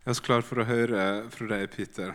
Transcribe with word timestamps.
Jeg 0.00 0.14
er 0.14 0.16
så 0.16 0.24
klar 0.24 0.40
for 0.40 0.62
å 0.62 0.64
høre 0.64 1.00
fra 1.28 1.46
deg, 1.50 1.66
Peter. 1.74 2.14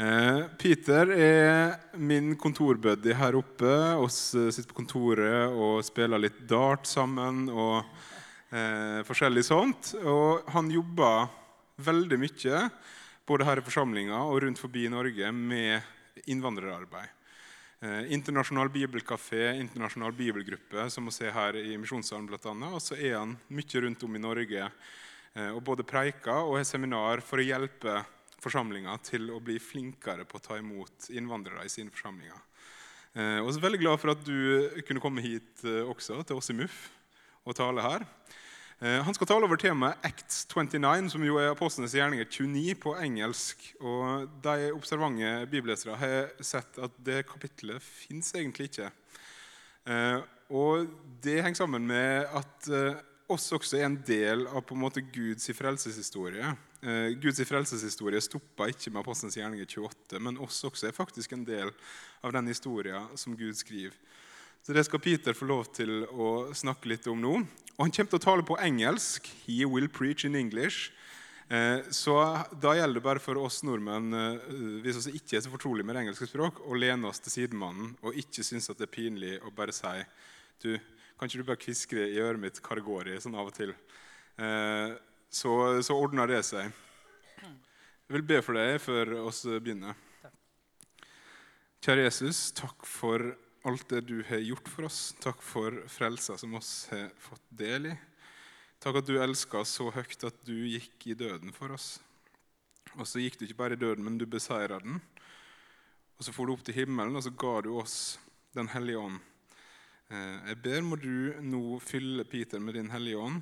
Eh, 0.00 0.38
Peter 0.56 1.10
er 1.12 1.74
min 2.00 2.30
kontorbuddy 2.40 3.12
her 3.18 3.36
oppe. 3.36 3.72
Vi 4.00 4.08
sitter 4.56 4.70
på 4.70 4.78
kontoret 4.78 5.52
og 5.52 5.82
spiller 5.84 6.22
litt 6.22 6.38
dart 6.48 6.88
sammen. 6.88 7.50
og 7.52 7.84
eh, 8.48 9.04
forskjellig 9.04 9.44
sånt. 9.44 9.92
Og 10.00 10.48
han 10.56 10.72
jobber 10.72 11.28
veldig 11.84 12.20
mye 12.24 12.64
både 13.28 13.50
her 13.50 13.60
i 13.60 13.66
forsamlinga 13.68 14.24
og 14.24 14.40
rundt 14.46 14.64
forbi 14.64 14.88
Norge 14.88 15.28
med 15.28 16.24
innvandrerarbeid. 16.24 17.12
Eh, 17.84 18.12
internasjonal 18.16 18.72
bibelkafé, 18.72 19.58
internasjonal 19.60 20.16
bibelgruppe, 20.16 20.88
som 20.88 21.04
vi 21.04 21.18
ser 21.20 21.36
her 21.36 21.60
i 21.60 21.76
Misjonssalen 21.76 22.32
bl.a. 22.32 22.58
Og 22.72 22.80
så 22.80 22.96
er 22.96 23.18
han 23.20 23.36
mye 23.52 23.88
rundt 23.90 24.08
om 24.08 24.16
i 24.16 24.28
Norge 24.30 24.70
Eh, 24.72 25.03
og 25.34 25.64
både 25.66 25.82
preiker 25.82 26.44
og 26.46 26.60
har 26.60 26.66
seminar 26.68 27.18
for 27.26 27.42
å 27.42 27.44
hjelpe 27.46 27.96
forsamlinga 28.44 28.96
til 29.04 29.30
å 29.34 29.40
bli 29.42 29.56
flinkere 29.62 30.26
på 30.28 30.38
å 30.38 30.44
ta 30.44 30.58
imot 30.60 31.08
innvandrere 31.14 31.64
i 31.66 31.72
sine 31.72 31.92
forsamlinger. 31.94 32.42
Eh, 33.14 33.38
og 33.40 33.48
så 33.48 33.56
er 33.56 33.60
jeg 33.60 33.66
veldig 33.68 33.82
glad 33.84 34.00
for 34.02 34.14
at 34.14 34.24
du 34.26 34.80
kunne 34.88 35.02
komme 35.02 35.22
hit 35.24 35.62
eh, 35.66 35.82
også, 35.86 36.20
til 36.26 36.40
oss 36.40 36.50
i 36.50 36.56
MUF, 36.58 36.78
og 37.44 37.56
tale 37.58 37.84
her. 37.84 38.08
Han 38.84 39.14
skal 39.14 39.28
tale 39.30 39.46
over 39.46 39.56
temaet 39.56 40.02
Acts 40.04 40.42
29, 40.50 41.06
som 41.12 41.22
jo 41.24 41.36
er 41.40 41.52
Apostlenes 41.52 41.94
gjerninger 41.94 42.26
29 42.26 42.74
på 42.82 42.90
engelsk. 43.00 43.62
Og 43.78 44.26
De 44.44 44.66
observante 44.74 45.30
bibellesere 45.48 45.94
har 45.96 46.32
sett 46.44 46.80
at 46.82 46.96
det 47.06 47.22
kapittelet 47.30 47.80
fins 47.80 48.32
egentlig 48.34 48.66
ikke. 48.68 48.90
Og 50.58 50.90
Det 51.22 51.38
henger 51.38 51.62
sammen 51.62 51.86
med 51.86 52.26
at 52.34 52.68
oss 53.32 53.46
også 53.56 53.78
er 53.78 53.86
en 53.88 53.98
del 54.06 54.46
av 54.46 54.64
på 54.66 54.76
en 54.76 54.82
måte 54.84 55.02
Guds 55.14 55.48
frelseshistorie. 55.56 56.54
Eh, 56.84 57.14
Guds 57.20 57.40
frelseshistorie 57.48 58.20
stoppa 58.24 58.68
ikke 58.72 58.92
med 58.92 59.00
Apostelens 59.02 59.38
gjerninger 59.38 59.68
28, 59.70 60.20
men 60.20 60.40
oss 60.44 60.60
også 60.68 60.88
er 60.88 60.96
faktisk 60.96 61.32
en 61.32 61.46
del 61.48 61.72
av 62.24 62.34
den 62.36 62.50
historien 62.52 63.08
som 63.20 63.36
Gud 63.36 63.56
skriver. 63.56 63.96
Så 64.64 64.72
Det 64.72 64.84
skal 64.84 65.00
Peter 65.00 65.36
få 65.36 65.44
lov 65.44 65.66
til 65.76 66.06
å 66.08 66.54
snakke 66.56 66.88
litt 66.88 67.06
om 67.06 67.20
nå. 67.20 67.34
Og 67.76 67.80
Han 67.84 67.90
kommer 67.92 68.10
til 68.10 68.20
å 68.20 68.24
tale 68.24 68.44
på 68.48 68.56
engelsk. 68.56 69.28
He 69.44 69.64
will 69.64 69.88
preach 69.88 70.24
in 70.24 70.34
English. 70.34 70.90
Eh, 71.48 71.80
så 71.90 72.16
Da 72.60 72.72
gjelder 72.72 72.94
det 72.94 73.04
bare 73.04 73.20
for 73.20 73.36
oss 73.36 73.62
nordmenn 73.62 74.14
eh, 74.16 74.80
hvis 74.80 75.06
vi 75.06 75.18
ikke 75.20 75.36
er 75.36 75.44
så 75.44 75.52
fortrolige 75.52 75.84
med 75.84 75.96
det 75.96 76.06
engelske 76.06 76.28
språk, 76.30 76.62
å 76.64 76.76
lene 76.76 77.08
oss 77.08 77.20
til 77.20 77.32
sidemannen 77.32 77.92
og 78.00 78.16
ikke 78.16 78.44
synes 78.44 78.70
at 78.70 78.80
det 78.80 78.88
er 78.88 78.96
pinlig 78.96 79.34
å 79.44 79.52
bare 79.52 79.72
si 79.72 79.92
du, 80.64 80.78
kan 81.18 81.28
ikke 81.30 81.42
du 81.42 81.46
bare 81.46 81.62
kviskre 81.62 82.08
i 82.10 82.18
øret 82.18 82.42
mitt 82.42 82.58
hva 82.58 82.76
det 82.78 82.86
går 82.86 83.12
i, 83.12 83.18
sånn 83.22 83.36
av 83.38 83.50
og 83.50 83.54
til? 83.54 83.70
Eh, 84.34 84.94
så, 85.30 85.52
så 85.86 85.96
ordner 85.98 86.30
det 86.30 86.40
seg. 86.46 86.72
Jeg 87.38 88.16
vil 88.16 88.26
be 88.26 88.40
for 88.44 88.58
deg 88.58 88.80
før 88.82 89.14
oss 89.22 89.44
begynner. 89.46 89.94
Kjære 91.84 92.06
Jesus, 92.08 92.48
takk 92.56 92.86
for 92.88 93.30
alt 93.64 93.86
det 93.92 94.02
du 94.08 94.18
har 94.26 94.42
gjort 94.42 94.68
for 94.68 94.88
oss. 94.88 95.00
Takk 95.22 95.42
for 95.44 95.84
frelsa 95.92 96.36
som 96.40 96.56
oss 96.58 96.72
har 96.90 97.12
fått 97.22 97.44
del 97.48 97.92
i. 97.92 97.94
Takk 98.82 98.98
at 99.00 99.08
du 99.08 99.16
elska 99.16 99.62
så 99.68 99.88
høyt 99.94 100.26
at 100.26 100.42
du 100.44 100.56
gikk 100.68 101.06
i 101.08 101.16
døden 101.16 101.54
for 101.56 101.72
oss. 101.76 101.94
Og 102.98 103.06
så 103.08 103.22
gikk 103.22 103.38
du 103.38 103.46
ikke 103.46 103.62
bare 103.62 103.78
i 103.78 103.80
døden, 103.80 104.04
men 104.04 104.18
du 104.20 104.26
beseira 104.28 104.80
den. 104.82 104.98
Og 106.18 106.26
så 106.26 106.34
for 106.34 106.46
du 106.46 106.54
opp 106.54 106.66
til 106.66 106.76
himmelen, 106.82 107.16
og 107.16 107.24
så 107.24 107.32
ga 107.32 107.60
du 107.64 107.76
oss 107.78 108.18
Den 108.54 108.68
hellige 108.70 109.00
ånd 109.00 109.18
jeg 110.10 110.58
ber 110.62 110.82
må 110.84 110.98
du 111.00 111.32
nå 111.42 111.78
fylle 111.82 112.26
Peter 112.28 112.60
med 112.60 112.76
Din 112.76 112.90
Hellige 112.92 113.18
Ånd. 113.18 113.40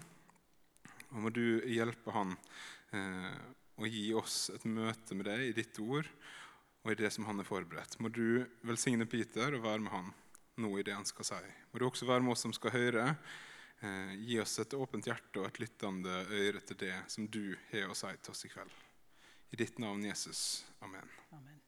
Og 1.13 1.19
må 1.25 1.33
du 1.35 1.61
hjelpe 1.69 2.15
han 2.15 2.37
å 2.93 3.83
og 3.83 3.89
gi 3.91 4.13
oss 4.15 4.51
et 4.55 4.65
møte 4.69 5.17
med 5.17 5.27
deg 5.29 5.47
i 5.49 5.55
ditt 5.57 5.79
ord 5.83 6.09
og 6.83 6.93
i 6.93 6.99
det 6.99 7.13
som 7.15 7.27
han 7.29 7.41
er 7.41 7.47
forberedt. 7.47 7.99
Må 8.03 8.11
du 8.13 8.43
velsigne 8.67 9.07
Peter 9.07 9.55
og 9.57 9.65
være 9.65 9.85
med 9.85 9.95
han 9.95 10.13
nå 10.63 10.75
i 10.79 10.85
det 10.87 10.95
han 10.97 11.09
skal 11.09 11.29
si. 11.29 11.41
Må 11.73 11.81
du 11.81 11.87
også 11.89 12.09
være 12.09 12.27
med 12.27 12.35
oss 12.35 12.45
som 12.47 12.55
skal 12.55 12.75
høre. 12.75 13.09
Eh, 13.83 14.15
gi 14.27 14.39
oss 14.43 14.59
et 14.63 14.77
åpent 14.79 15.09
hjerte 15.09 15.43
og 15.43 15.49
et 15.49 15.63
lyttende 15.63 16.23
øre 16.29 16.63
til 16.67 16.81
det 16.85 16.95
som 17.11 17.27
du 17.27 17.55
har 17.73 17.91
å 17.91 17.99
si 17.99 18.13
til 18.19 18.35
oss 18.35 18.47
i 18.47 18.53
kveld. 18.53 18.79
I 19.53 19.61
ditt 19.65 19.83
navn, 19.83 20.05
Jesus. 20.07 20.65
Amen. 20.81 21.09
Amen. 21.33 21.61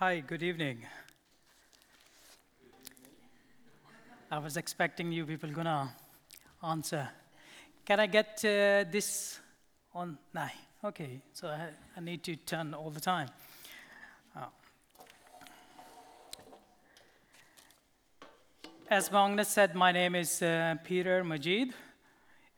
Hi, 0.00 0.20
good 0.20 0.44
evening. 0.44 0.78
I 4.30 4.38
was 4.38 4.56
expecting 4.56 5.10
you 5.10 5.26
people 5.26 5.50
gonna 5.50 5.92
answer. 6.62 7.08
Can 7.84 7.98
I 7.98 8.06
get 8.06 8.28
uh, 8.44 8.84
this 8.92 9.40
on? 9.92 10.16
No. 10.32 10.46
Okay, 10.84 11.20
so 11.32 11.48
I, 11.48 11.70
I, 11.96 12.00
need 12.00 12.22
to 12.22 12.36
turn 12.36 12.74
all 12.74 12.90
the 12.90 13.00
time. 13.00 13.28
Oh. 14.36 14.46
As 18.88 19.10
Magnus 19.10 19.48
said, 19.48 19.74
my 19.74 19.90
name 19.90 20.14
is 20.14 20.40
uh, 20.42 20.76
Peter 20.84 21.24
Majid, 21.24 21.74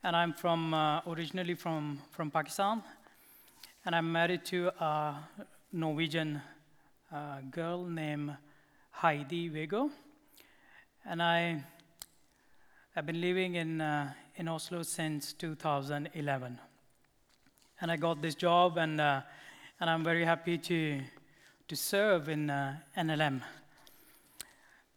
and 0.03 0.15
I'm 0.15 0.33
from 0.33 0.75
uh, 0.75 1.01
originally 1.07 1.55
from, 1.55 2.03
from 2.11 2.29
Pakistan, 2.29 2.83
and 3.83 3.95
I'm 3.95 4.11
married 4.11 4.45
to 4.45 4.67
a 4.79 5.15
Norwegian 5.73 6.39
a 7.11 7.41
girl 7.51 7.83
named 7.83 8.37
Heidi 8.91 9.49
Vego. 9.49 9.89
And 11.05 11.21
I 11.21 11.61
have 12.95 13.05
been 13.05 13.19
living 13.19 13.55
in, 13.55 13.81
uh, 13.81 14.13
in 14.37 14.47
Oslo 14.47 14.81
since 14.83 15.33
2011. 15.33 16.59
And 17.81 17.91
I 17.91 17.97
got 17.97 18.21
this 18.21 18.35
job, 18.35 18.77
and, 18.77 19.01
uh, 19.01 19.21
and 19.79 19.89
I'm 19.89 20.03
very 20.05 20.23
happy 20.23 20.57
to, 20.57 21.01
to 21.67 21.75
serve 21.75 22.29
in 22.29 22.49
uh, 22.49 22.77
NLM. 22.97 23.41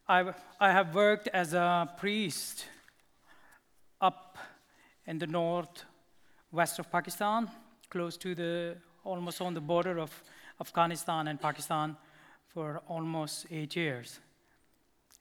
I, 0.07 0.35
I 0.61 0.71
have 0.71 0.95
worked 0.95 1.29
as 1.29 1.53
a 1.53 1.91
priest 1.99 2.67
up 4.01 4.39
in 5.07 5.19
the 5.19 5.27
north 5.27 5.85
west 6.53 6.79
of 6.79 6.93
Pakistan, 6.93 7.51
close 7.91 8.17
to 8.19 8.35
the 8.37 8.77
almost 9.03 9.41
on 9.41 9.55
the 9.55 9.61
border 9.61 9.99
of 9.99 10.13
Afghanistan 10.61 11.29
and 11.29 11.41
Pakistan 11.41 11.97
for 12.55 12.81
almost 12.89 13.47
eight 13.51 13.75
years. 13.75 14.21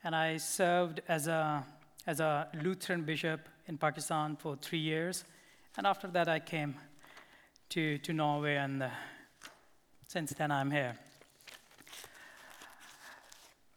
And 0.04 0.16
I 0.16 0.38
served 0.38 1.02
as 1.08 1.28
a, 1.28 1.66
as 2.06 2.20
a 2.20 2.48
Lutheran 2.62 3.02
bishop 3.02 3.50
in 3.68 3.76
Pakistan 3.80 4.36
for 4.36 4.56
three 4.56 4.78
years. 4.78 5.24
And 5.76 5.88
after 5.88 6.08
that, 6.10 6.28
I 6.30 6.40
came 6.40 6.76
to, 7.70 7.98
to 7.98 8.14
Norway, 8.14 8.58
and 8.58 8.84
uh, 8.84 8.90
since 10.08 10.34
then, 10.34 10.52
I'm 10.52 10.70
here. 10.70 10.96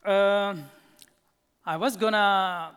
Uh, 0.05 0.55
I 1.65 1.78
was 1.78 1.97
gonna 1.97 2.77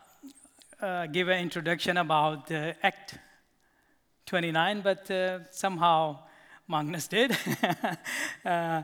uh, 0.81 1.07
give 1.07 1.27
an 1.27 1.41
introduction 1.41 1.97
about 1.97 2.49
uh, 2.53 2.71
Act 2.81 3.15
29, 4.27 4.81
but 4.81 5.11
uh, 5.11 5.39
somehow 5.51 6.19
Magnus 6.69 7.09
did. 7.09 7.35
Uh, 8.45 8.81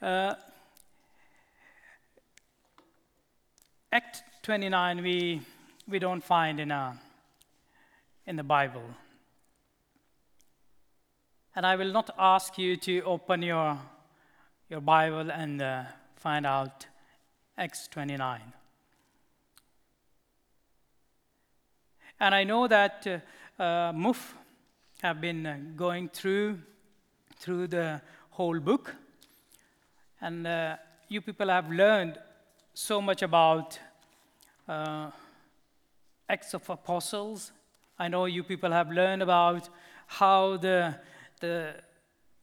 uh, 0.00 0.34
Act 3.94 4.22
29 4.42 5.02
we, 5.02 5.42
we 5.86 5.98
don't 5.98 6.24
find 6.24 6.58
in, 6.58 6.70
a, 6.70 6.98
in 8.26 8.36
the 8.36 8.42
Bible. 8.42 8.86
And 11.54 11.66
I 11.66 11.76
will 11.76 11.92
not 11.92 12.08
ask 12.18 12.56
you 12.56 12.78
to 12.78 13.02
open 13.02 13.42
your, 13.42 13.78
your 14.70 14.80
Bible 14.80 15.30
and 15.30 15.60
uh, 15.60 15.82
find 16.16 16.46
out 16.46 16.86
Acts 17.58 17.86
29. 17.88 18.40
And 22.18 22.34
I 22.34 22.44
know 22.44 22.66
that 22.68 23.06
uh, 23.58 23.62
uh, 23.62 23.92
MUF 23.92 24.34
have 25.02 25.20
been 25.20 25.46
uh, 25.46 25.58
going 25.76 26.08
through, 26.08 26.60
through 27.36 27.66
the 27.66 28.00
whole 28.30 28.58
book. 28.58 28.96
And 30.18 30.46
uh, 30.46 30.76
you 31.08 31.20
people 31.20 31.48
have 31.48 31.70
learned 31.70 32.16
so 32.74 33.02
much 33.02 33.22
about 33.22 33.78
uh, 34.66 35.10
Acts 36.28 36.54
of 36.54 36.68
Apostles. 36.70 37.52
I 37.98 38.08
know 38.08 38.24
you 38.24 38.42
people 38.42 38.70
have 38.70 38.90
learned 38.90 39.22
about 39.22 39.68
how 40.06 40.56
the, 40.56 40.94
the, 41.40 41.74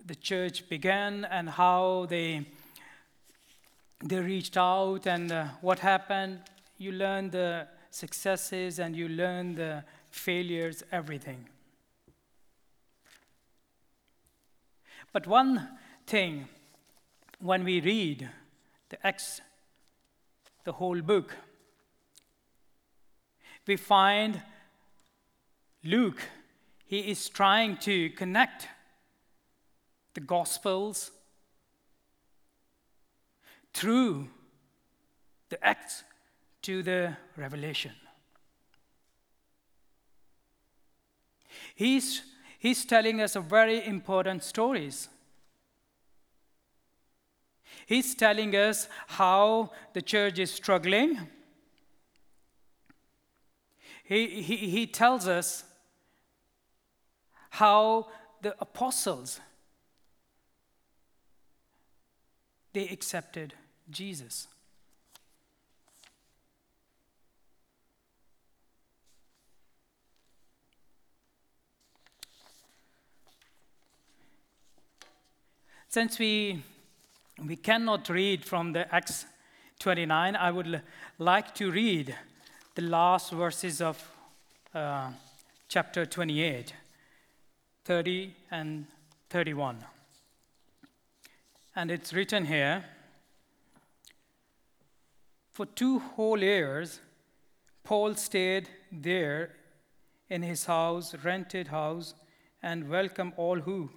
the 0.05 0.15
church 0.15 0.69
began 0.69 1.25
and 1.25 1.49
how 1.49 2.05
they, 2.09 2.45
they 4.03 4.19
reached 4.19 4.55
out 4.55 5.07
and 5.07 5.31
uh, 5.31 5.45
what 5.61 5.79
happened. 5.79 6.41
You 6.77 6.91
learn 6.91 7.31
the 7.31 7.67
successes 7.89 8.77
and 8.77 8.95
you 8.95 9.09
learn 9.09 9.55
the 9.55 9.83
failures, 10.11 10.83
everything. 10.91 11.45
But 15.11 15.25
one 15.25 15.69
thing, 16.05 16.47
when 17.39 17.63
we 17.63 17.81
read 17.81 18.29
the 18.89 19.07
Acts, 19.07 19.41
the 20.69 20.73
whole 20.73 21.01
book, 21.01 21.35
we 23.65 23.75
find 23.75 24.39
Luke, 25.83 26.21
he 26.85 26.99
is 26.99 27.27
trying 27.27 27.75
to 27.77 28.11
connect 28.11 28.67
the 30.13 30.19
Gospels 30.19 31.09
through 33.73 34.27
the 35.49 35.57
Acts 35.65 36.03
to 36.61 36.83
the 36.83 37.17
Revelation. 37.35 37.93
He's, 41.73 42.21
he's 42.59 42.85
telling 42.85 43.21
us 43.21 43.35
a 43.35 43.41
very 43.41 43.83
important 43.83 44.43
stories. 44.43 45.09
He's 47.85 48.15
telling 48.15 48.55
us 48.55 48.87
how 49.07 49.71
the 49.93 50.01
church 50.01 50.39
is 50.39 50.51
struggling. 50.51 51.19
He, 54.03 54.41
he, 54.41 54.57
he 54.57 54.87
tells 54.87 55.27
us 55.27 55.63
how 57.51 58.07
the 58.41 58.55
apostles 58.59 59.39
they 62.73 62.87
accepted 62.87 63.53
Jesus. 63.89 64.47
Since 75.87 76.19
we, 76.19 76.61
we 77.45 77.55
cannot 77.55 78.09
read 78.09 78.43
from 78.43 78.73
the 78.73 78.93
Acts 78.93 79.25
29, 79.79 80.35
I 80.35 80.51
would 80.51 80.67
l- 80.67 80.81
like 81.17 81.55
to 81.55 81.71
read 81.71 82.15
the 82.75 82.81
last 82.81 83.31
verses 83.31 83.81
of 83.81 84.11
uh, 84.73 85.11
chapter 85.67 86.05
28, 86.05 86.73
30 87.85 88.35
and 88.51 88.85
31. 89.29 89.83
And 91.75 91.91
it's 91.91 92.13
written 92.13 92.45
here 92.45 92.83
For 95.51 95.65
two 95.65 95.99
whole 95.99 96.39
years, 96.39 96.99
Paul 97.83 98.15
stayed 98.15 98.69
there 98.91 99.55
in 100.29 100.41
his 100.41 100.65
house, 100.65 101.15
rented 101.23 101.67
house, 101.67 102.13
and 102.61 102.89
welcomed 102.89 103.33
all 103.35 103.59
who 103.59 103.89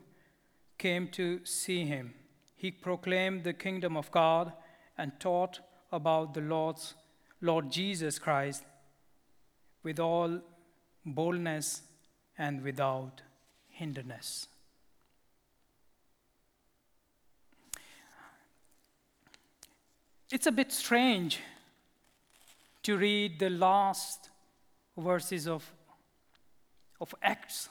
came 0.78 1.08
to 1.08 1.44
see 1.44 1.84
him. 1.84 2.14
He 2.62 2.70
proclaimed 2.70 3.42
the 3.42 3.54
kingdom 3.54 3.96
of 3.96 4.12
God 4.12 4.52
and 4.96 5.18
taught 5.18 5.58
about 5.90 6.32
the 6.32 6.40
Lord's 6.40 6.94
Lord 7.40 7.72
Jesus 7.72 8.20
Christ 8.20 8.62
with 9.82 9.98
all 9.98 10.40
boldness 11.04 11.82
and 12.38 12.62
without 12.62 13.20
hindrance. 13.68 14.46
It's 20.30 20.46
a 20.46 20.52
bit 20.52 20.70
strange 20.70 21.40
to 22.84 22.96
read 22.96 23.40
the 23.40 23.50
last 23.50 24.30
verses 24.96 25.48
of, 25.48 25.68
of 27.00 27.12
Acts. 27.24 27.68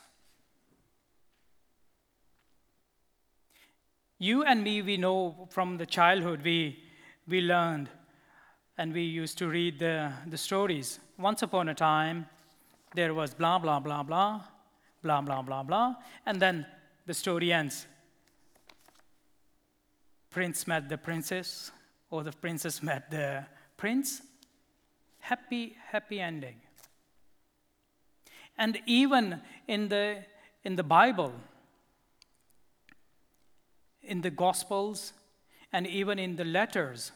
You 4.22 4.44
and 4.44 4.64
me, 4.64 4.84
we 4.84 4.98
know 4.98 5.48
from 5.50 5.80
the 5.80 5.86
childhood, 5.88 6.44
we, 6.44 6.78
we 7.28 7.42
learned 7.42 7.90
and 8.78 8.94
we 8.94 9.02
used 9.02 9.40
to 9.40 9.48
read 9.48 9.80
the, 9.80 10.14
the 10.28 10.38
stories. 10.38 11.00
Once 11.18 11.42
upon 11.42 11.70
a 11.70 11.74
time, 11.74 12.28
there 12.94 13.16
was 13.16 13.34
blah, 13.34 13.58
blah, 13.58 13.80
blah, 13.80 14.04
blah, 14.04 14.42
blah, 15.02 15.22
blah, 15.22 15.42
blah, 15.42 15.64
blah, 15.64 15.96
and 16.28 16.40
then 16.40 16.68
the 17.08 17.16
story 17.16 17.52
ends. 17.52 17.88
Prince 20.30 20.68
met 20.68 20.88
the 20.88 21.00
princess, 21.00 21.72
or 22.12 22.22
the 22.22 22.32
princess 22.32 22.84
met 22.84 23.10
the 23.10 23.44
prince. 23.76 24.22
Happy, 25.18 25.76
happy 25.92 26.20
ending. 26.20 26.58
And 28.56 28.82
even 28.86 29.42
in 29.68 29.90
the, 29.90 30.18
in 30.64 30.76
the 30.76 30.84
Bible, 30.84 31.34
in 34.12 34.22
the 34.22 34.30
Gospels, 34.30 35.14
and 35.72 35.88
even 35.88 36.20
in 36.20 36.36
the 36.36 36.44
letters, 36.44 37.14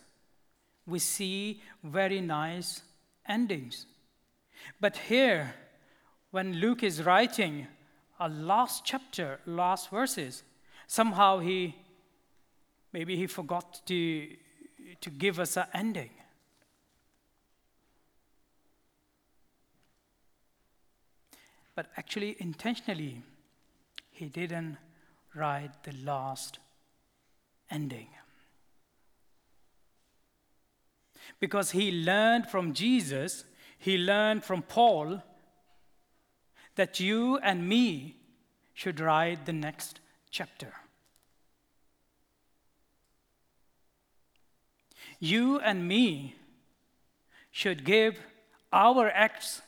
we 0.88 0.98
see 0.98 1.62
very 1.84 2.22
nice 2.22 2.84
endings. 3.28 3.86
But 4.80 4.96
here, 4.96 5.54
when 6.32 6.54
Luke 6.54 6.84
is 6.84 7.04
writing 7.04 7.68
a 8.18 8.30
last 8.30 8.86
chapter, 8.86 9.42
last 9.46 9.90
verses, 9.90 10.44
somehow 10.88 11.40
he 11.40 11.76
maybe 12.94 13.18
he 13.18 13.28
forgot 13.28 13.82
to, 13.88 14.30
to 15.02 15.10
give 15.10 15.38
us 15.38 15.58
an 15.58 15.66
ending. 15.74 16.12
But 21.76 21.88
actually, 21.98 22.38
intentionally, 22.40 23.22
he 24.12 24.30
didn't 24.30 24.78
write 25.34 25.84
the 25.84 25.92
last 26.06 26.60
ending. 27.70 28.08
Because 31.40 31.72
he 31.72 31.92
learned 31.92 32.48
from 32.48 32.74
Jesus, 32.74 33.46
he 33.78 33.98
learned 33.98 34.44
from 34.44 34.62
Paul 34.62 35.22
that 36.76 37.00
you 37.00 37.38
and 37.38 37.68
me 37.68 38.18
should 38.74 39.00
write 39.00 39.46
the 39.46 39.54
next 39.54 40.00
chapter. 40.30 40.74
You 45.20 45.60
and 45.60 45.88
me 45.88 46.36
should 47.52 47.86
give 47.86 48.20
our 48.72 49.10
acts 49.10 49.62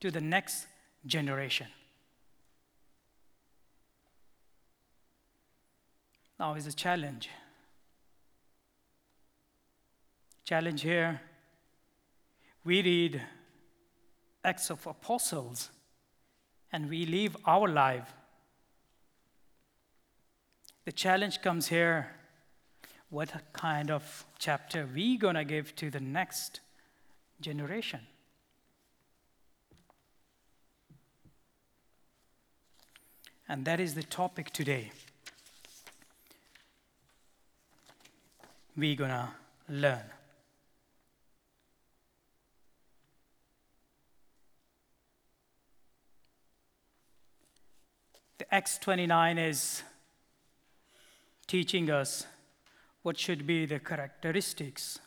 to 0.00 0.10
the 0.10 0.20
next 0.20 0.66
generation. 1.06 1.66
Now 6.38 6.54
is 6.54 6.66
a 6.66 6.72
challenge. 6.72 7.28
Challenge 10.44 10.82
here. 10.82 11.20
We 12.64 12.82
read 12.82 13.22
Acts 14.44 14.70
of 14.70 14.86
Apostles 14.86 15.70
and 16.72 16.88
we 16.88 17.06
live 17.06 17.36
our 17.44 17.68
life. 17.68 18.12
The 20.84 20.92
challenge 20.92 21.42
comes 21.42 21.68
here 21.68 22.08
what 23.10 23.32
kind 23.52 23.90
of 23.90 24.24
chapter 24.38 24.86
we 24.94 25.16
gonna 25.16 25.44
give 25.44 25.74
to 25.76 25.90
the 25.90 26.00
next 26.00 26.60
generation 27.40 28.00
and 33.48 33.64
that 33.64 33.80
is 33.80 33.94
the 33.94 34.02
topic 34.02 34.50
today 34.50 34.90
we 38.78 38.94
gonna 38.94 39.34
learn 39.68 40.04
the 48.38 48.54
acts 48.54 48.78
29 48.78 49.36
is 49.36 49.82
teaching 51.48 51.90
us 51.90 52.24
what 53.02 53.18
should 53.18 53.44
be 53.48 53.66
the 53.66 53.80
characteristics 53.80 55.00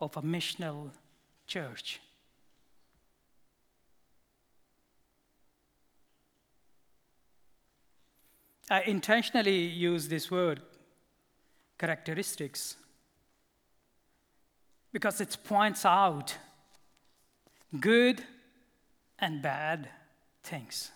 of 0.00 0.16
a 0.16 0.22
missional 0.22 0.90
church. 1.46 2.00
I 8.70 8.82
intentionally 8.82 9.58
use 9.66 10.08
this 10.08 10.30
word, 10.30 10.60
characteristics, 11.78 12.76
because 14.92 15.20
it 15.20 15.36
points 15.44 15.84
out 15.84 16.36
good 17.80 18.22
and 19.18 19.40
bad 19.40 19.88
things, 20.42 20.90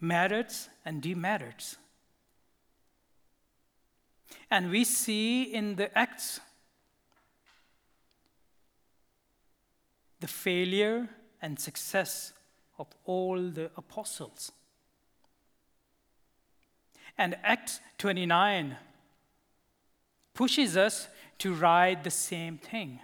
merits 0.00 0.68
and 0.84 1.00
demerits. 1.00 1.76
And 4.50 4.70
we 4.70 4.84
see 4.84 5.42
in 5.42 5.76
the 5.76 5.96
Acts 5.96 6.40
the 10.20 10.26
failure 10.26 11.08
and 11.40 11.58
success 11.60 12.32
of 12.78 12.88
all 13.04 13.38
the 13.38 13.70
apostles. 13.76 14.50
And 17.16 17.36
Acts 17.42 17.80
29 17.98 18.76
pushes 20.34 20.76
us 20.76 21.08
to 21.38 21.54
write 21.54 22.04
the 22.04 22.10
same 22.10 22.58
thing. 22.58 23.00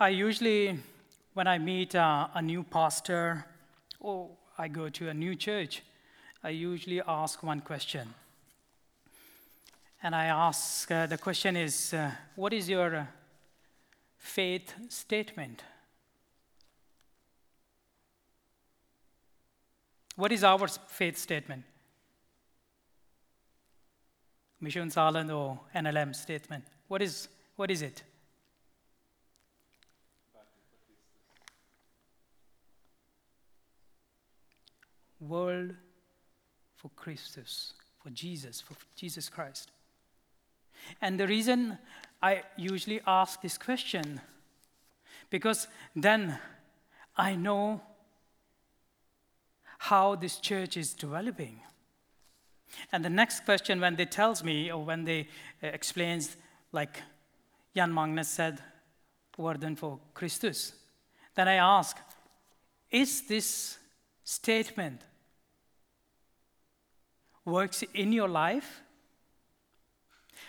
I 0.00 0.10
usually, 0.10 0.78
when 1.34 1.48
I 1.48 1.58
meet 1.58 1.96
uh, 1.96 2.28
a 2.32 2.40
new 2.40 2.62
pastor 2.62 3.44
or 3.98 4.30
I 4.56 4.68
go 4.68 4.88
to 4.88 5.08
a 5.08 5.14
new 5.14 5.34
church, 5.34 5.82
I 6.44 6.50
usually 6.50 7.02
ask 7.04 7.42
one 7.42 7.60
question. 7.60 8.14
And 10.00 10.14
I 10.14 10.26
ask 10.26 10.88
uh, 10.92 11.06
the 11.06 11.18
question 11.18 11.56
is, 11.56 11.92
uh, 11.92 12.12
What 12.36 12.52
is 12.52 12.68
your 12.68 12.94
uh, 12.94 13.06
faith 14.16 14.72
statement? 14.88 15.64
What 20.18 20.32
is 20.32 20.42
our 20.42 20.66
faith 20.66 21.16
statement? 21.16 21.62
Misjonssalen 24.60 25.32
or 25.32 25.60
NLM 25.72 26.12
statement? 26.12 26.64
What 26.88 27.02
is, 27.02 27.28
what 27.54 27.70
is 27.70 27.82
it? 27.82 28.02
World 35.20 35.76
for 36.74 36.90
Christus, 36.96 37.74
for 38.02 38.10
Jesus, 38.10 38.60
for 38.60 38.74
Jesus 38.96 39.28
Christ. 39.28 39.70
And 41.00 41.20
the 41.20 41.28
reason 41.28 41.78
I 42.20 42.42
usually 42.56 43.00
ask 43.06 43.40
this 43.40 43.56
question, 43.56 44.20
because 45.30 45.68
then 45.94 46.40
I 47.16 47.36
know 47.36 47.82
how 49.78 50.14
this 50.16 50.36
church 50.36 50.76
is 50.76 50.92
developing. 50.92 51.60
And 52.92 53.04
the 53.04 53.10
next 53.10 53.44
question, 53.44 53.80
when 53.80 53.96
they 53.96 54.04
tells 54.04 54.44
me 54.44 54.70
or 54.70 54.84
when 54.84 55.04
they 55.04 55.28
uh, 55.62 55.68
explains, 55.68 56.36
like 56.72 57.02
Jan 57.74 57.94
Magnus 57.94 58.28
said, 58.28 58.60
"Worden 59.36 59.76
for 59.76 59.98
Christus," 60.14 60.72
then 61.34 61.48
I 61.48 61.54
ask, 61.54 61.96
is 62.90 63.26
this 63.26 63.78
statement 64.24 65.02
works 67.44 67.82
in 67.94 68.12
your 68.12 68.28
life? 68.28 68.82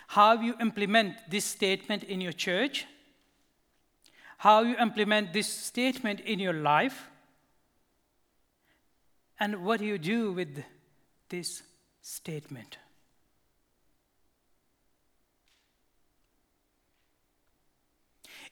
How 0.08 0.40
you 0.40 0.54
implement 0.60 1.16
this 1.30 1.44
statement 1.44 2.04
in 2.04 2.20
your 2.20 2.32
church? 2.32 2.86
How 4.38 4.62
you 4.62 4.76
implement 4.76 5.32
this 5.32 5.48
statement 5.48 6.20
in 6.20 6.38
your 6.38 6.52
life? 6.52 7.09
And 9.40 9.64
what 9.64 9.80
do 9.80 9.86
you 9.86 9.96
do 9.96 10.32
with 10.32 10.62
this 11.30 11.62
statement? 12.02 12.76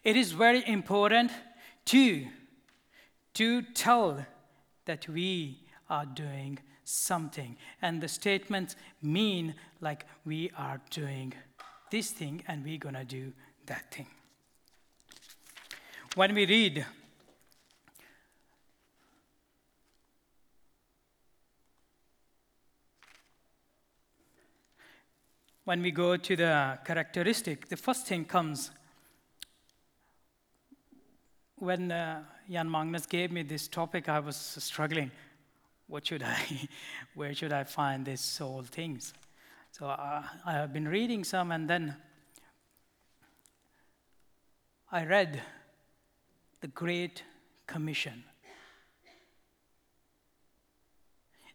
It 0.02 0.16
is 0.16 0.32
very 0.32 0.66
important 0.66 1.30
to, 1.86 2.26
to 3.34 3.62
tell 3.62 4.24
that 4.86 5.06
we 5.06 5.58
are 5.90 6.06
doing 6.06 6.58
something. 6.84 7.58
And 7.82 8.00
the 8.00 8.08
statements 8.08 8.74
mean 9.02 9.54
like 9.82 10.06
we 10.24 10.50
are 10.56 10.80
doing 10.88 11.34
this 11.90 12.10
thing 12.10 12.42
and 12.48 12.64
we're 12.64 12.78
going 12.78 12.94
to 12.94 13.04
do 13.04 13.32
that 13.66 13.92
thing. 13.92 14.06
When 16.14 16.34
we 16.34 16.46
read 16.46 16.86
when 25.68 25.82
we 25.82 25.90
go 25.90 26.16
to 26.16 26.34
the 26.34 26.78
characteristic, 26.82 27.68
the 27.68 27.76
first 27.76 28.06
thing 28.06 28.24
comes 28.24 28.70
when 31.56 31.92
uh, 31.92 32.22
Jan 32.50 32.70
Magnus 32.70 33.04
gave 33.04 33.30
me 33.30 33.42
this 33.42 33.68
topic, 33.68 34.08
I 34.08 34.18
was 34.18 34.34
struggling. 34.38 35.10
What 35.86 36.06
should 36.06 36.22
I, 36.22 36.38
where 37.14 37.34
should 37.34 37.52
I 37.52 37.64
find 37.64 38.06
these 38.06 38.38
whole 38.38 38.62
things? 38.62 39.12
So 39.72 39.88
uh, 39.88 40.22
I 40.46 40.52
have 40.52 40.72
been 40.72 40.88
reading 40.88 41.22
some, 41.22 41.52
and 41.52 41.68
then 41.68 41.96
I 44.90 45.04
read 45.04 45.42
the 46.62 46.68
Great 46.68 47.24
Commission. 47.66 48.24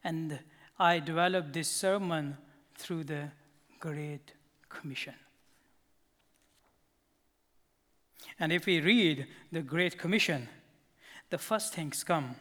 And 0.04 0.38
I 0.78 1.00
developed 1.00 1.54
this 1.54 1.68
sermon 1.68 2.38
through 2.78 3.06
the 3.06 3.32
Great 3.84 4.32
Commission. 4.70 5.14
And 8.40 8.54
if 8.54 8.66
we 8.66 8.80
read 8.80 9.28
the 9.52 9.62
Great 9.62 9.98
Commission, 9.98 10.48
the 11.30 11.38
first 11.38 11.74
things 11.74 12.02
come 12.02 12.38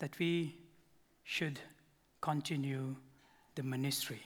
that 0.00 0.18
we 0.18 0.56
should 1.22 1.60
continue 2.20 2.96
the 3.54 3.62
ministry. 3.62 4.20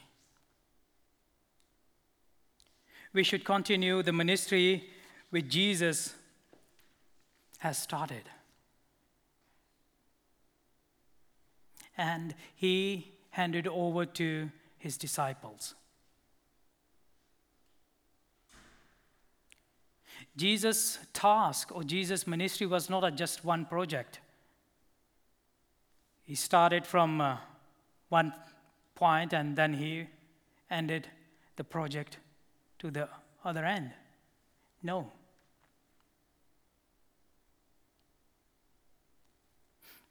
We 3.13 3.23
should 3.23 3.45
continue 3.45 4.03
the 4.03 4.15
ministry 4.15 4.89
which 5.29 5.49
Jesus 5.49 6.15
has 7.59 7.77
started. 7.77 8.23
And 11.99 12.35
he 12.55 13.13
handed 13.33 13.67
over 13.67 14.07
to 14.07 14.51
his 14.81 14.97
disciples. 14.97 15.75
Jesus' 20.37 20.99
task 21.13 21.71
or 21.73 21.85
Jesus' 21.85 22.27
ministry 22.27 22.67
was 22.67 22.89
not 22.91 23.05
a 23.05 23.11
just 23.11 23.45
one 23.45 23.67
project. 23.67 24.21
He 26.25 26.35
started 26.35 26.87
from 26.87 27.21
uh, 27.21 27.37
one 28.09 28.33
point 28.95 29.35
and 29.35 29.55
then 29.55 29.75
he 29.75 30.07
ended 30.71 31.09
the 31.57 31.65
project 31.65 32.17
to 32.79 32.91
the 32.91 33.09
other 33.45 33.65
end. 33.65 33.93
No. 34.83 35.13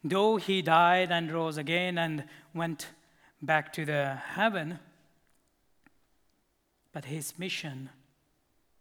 Though 0.03 0.37
he 0.37 0.61
died 0.61 1.11
and 1.11 1.31
rose 1.31 1.57
again 1.57 1.97
and 1.97 2.23
went 2.53 2.87
back 3.41 3.71
to 3.73 3.85
the 3.85 4.15
heaven, 4.15 4.79
but 6.91 7.05
his 7.05 7.37
mission 7.39 7.89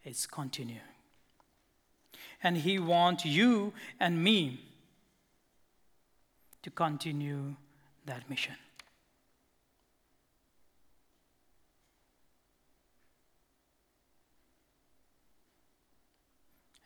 is 0.05 0.27
continuing. 0.27 0.81
And 2.43 2.57
he 2.57 2.79
wants 2.79 3.25
you 3.25 3.73
and 4.01 4.23
me 4.23 4.61
to 6.63 6.71
continue 6.71 7.57
that 8.07 8.29
mission. 8.31 8.55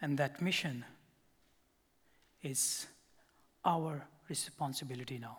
And 0.01 0.19
that 0.19 0.43
mission 0.43 0.85
is 2.43 2.87
our 3.65 4.05
responsibility 4.29 5.19
now. 5.19 5.39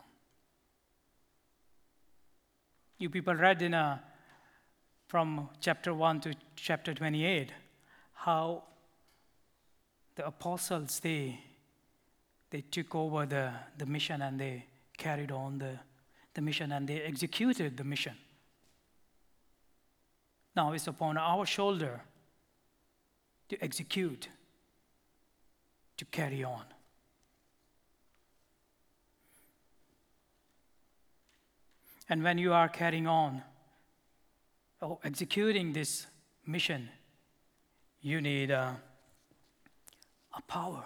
You 3.04 3.10
people 3.10 3.36
read 3.36 3.62
in 3.62 3.74
a, 3.74 4.02
from 5.08 5.50
chapter 5.60 5.94
1 5.94 6.22
to 6.22 6.34
chapter 6.56 6.94
28 6.94 7.52
how 8.14 8.64
the 10.16 10.26
apostles 10.26 11.02
they 11.02 11.38
they 12.50 12.62
took 12.62 12.96
over 12.96 13.26
the, 13.26 13.52
the 13.78 13.86
mission 13.86 14.22
and 14.22 14.40
they 14.40 14.68
carried 14.98 15.34
on 15.34 15.58
the, 15.58 15.78
the 16.34 16.40
mission 16.40 16.72
and 16.72 16.88
they 16.88 17.02
executed 17.02 17.76
the 17.76 17.84
mission. 17.84 18.16
Now 20.56 20.72
it's 20.72 20.88
upon 20.88 21.18
our 21.18 21.46
shoulder 21.46 22.04
to 23.50 23.62
execute, 23.62 24.30
to 25.98 26.06
carry 26.06 26.42
on. 26.46 26.64
And 32.10 32.24
when 32.24 32.38
you 32.38 32.54
are 32.54 32.68
carrying 32.68 33.08
on 33.08 33.42
or 34.82 35.00
executing 35.04 35.74
this 35.74 36.06
mission, 36.46 36.90
you 38.02 38.20
need 38.20 38.52
a, 38.52 38.76
a 40.36 40.42
power. 40.42 40.84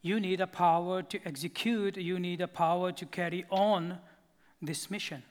You 0.00 0.20
need 0.20 0.42
a 0.42 0.46
power 0.46 1.02
to 1.02 1.18
execute, 1.26 1.96
you 1.96 2.18
need 2.18 2.42
a 2.42 2.48
power 2.48 2.92
to 2.92 3.06
carry 3.06 3.46
on 3.48 3.98
this 4.60 4.90
mission. 4.90 5.22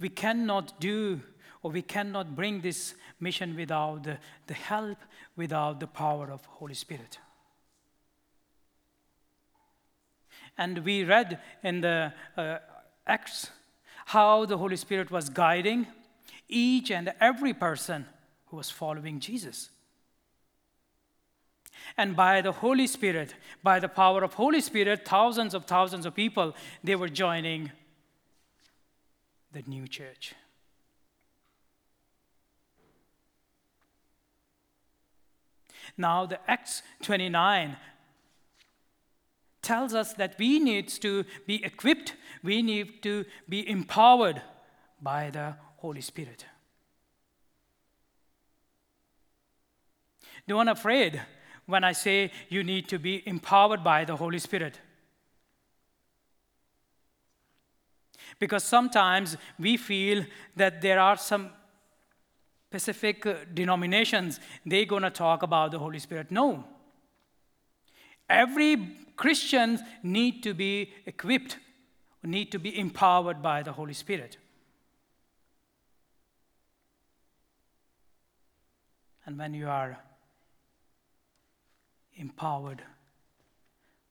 We 0.00 0.08
cannot 0.08 0.80
do 0.80 1.20
or 1.62 1.70
we 1.70 1.82
cannot 1.82 2.36
bring 2.36 2.60
this 2.60 2.94
mission 3.20 3.56
without 3.56 4.04
the, 4.04 4.18
the 4.46 4.54
help, 4.54 4.98
without 5.36 5.80
the 5.80 5.86
power 5.86 6.30
of 6.30 6.44
Holy 6.44 6.74
Spirit. 6.74 7.18
And 10.56 10.78
we 10.84 11.04
read 11.04 11.38
in 11.62 11.80
the 11.80 12.12
uh, 12.36 12.58
Acts 13.06 13.50
how 14.06 14.44
the 14.44 14.58
Holy 14.58 14.76
Spirit 14.76 15.10
was 15.10 15.28
guiding 15.28 15.86
each 16.48 16.90
and 16.90 17.12
every 17.20 17.52
person 17.52 18.06
who 18.46 18.56
was 18.56 18.70
following 18.70 19.20
Jesus. 19.20 19.70
And 21.96 22.16
by 22.16 22.40
the 22.40 22.52
Holy 22.52 22.86
Spirit, 22.86 23.34
by 23.62 23.78
the 23.78 23.88
power 23.88 24.24
of 24.24 24.34
Holy 24.34 24.60
Spirit, 24.60 25.06
thousands 25.06 25.54
of 25.54 25.64
thousands 25.64 26.06
of 26.06 26.14
people, 26.14 26.54
they 26.82 26.96
were 26.96 27.08
joining 27.08 27.70
the 29.52 29.62
new 29.66 29.86
church. 29.86 30.34
Now, 35.96 36.26
the 36.26 36.38
Acts 36.50 36.82
29 37.02 37.76
tells 39.62 39.94
us 39.94 40.12
that 40.14 40.36
we 40.38 40.58
need 40.58 40.88
to 40.88 41.24
be 41.46 41.64
equipped, 41.64 42.14
we 42.42 42.62
need 42.62 43.02
to 43.02 43.24
be 43.48 43.68
empowered 43.68 44.40
by 45.00 45.30
the 45.30 45.56
Holy 45.78 46.00
Spirit. 46.00 46.44
Don't 50.46 50.66
be 50.66 50.70
afraid 50.70 51.20
when 51.66 51.84
I 51.84 51.92
say 51.92 52.32
you 52.48 52.64
need 52.64 52.88
to 52.88 52.98
be 52.98 53.22
empowered 53.26 53.84
by 53.84 54.04
the 54.04 54.16
Holy 54.16 54.38
Spirit. 54.38 54.80
Because 58.38 58.64
sometimes 58.64 59.36
we 59.58 59.76
feel 59.76 60.24
that 60.56 60.80
there 60.80 61.00
are 61.00 61.16
some 61.16 61.50
specific 62.68 63.24
uh, 63.24 63.34
denominations, 63.54 64.40
they're 64.66 64.84
going 64.84 65.02
to 65.02 65.10
talk 65.10 65.42
about 65.42 65.70
the 65.70 65.78
Holy 65.78 65.98
Spirit. 65.98 66.30
No. 66.30 66.64
Every 68.28 68.94
Christian 69.16 69.80
need 70.02 70.42
to 70.42 70.52
be 70.52 70.92
equipped, 71.06 71.56
need 72.22 72.52
to 72.52 72.58
be 72.58 72.78
empowered 72.78 73.40
by 73.42 73.62
the 73.62 73.72
Holy 73.72 73.94
Spirit. 73.94 74.36
And 79.24 79.38
when 79.38 79.54
you 79.54 79.68
are 79.68 79.98
empowered 82.16 82.82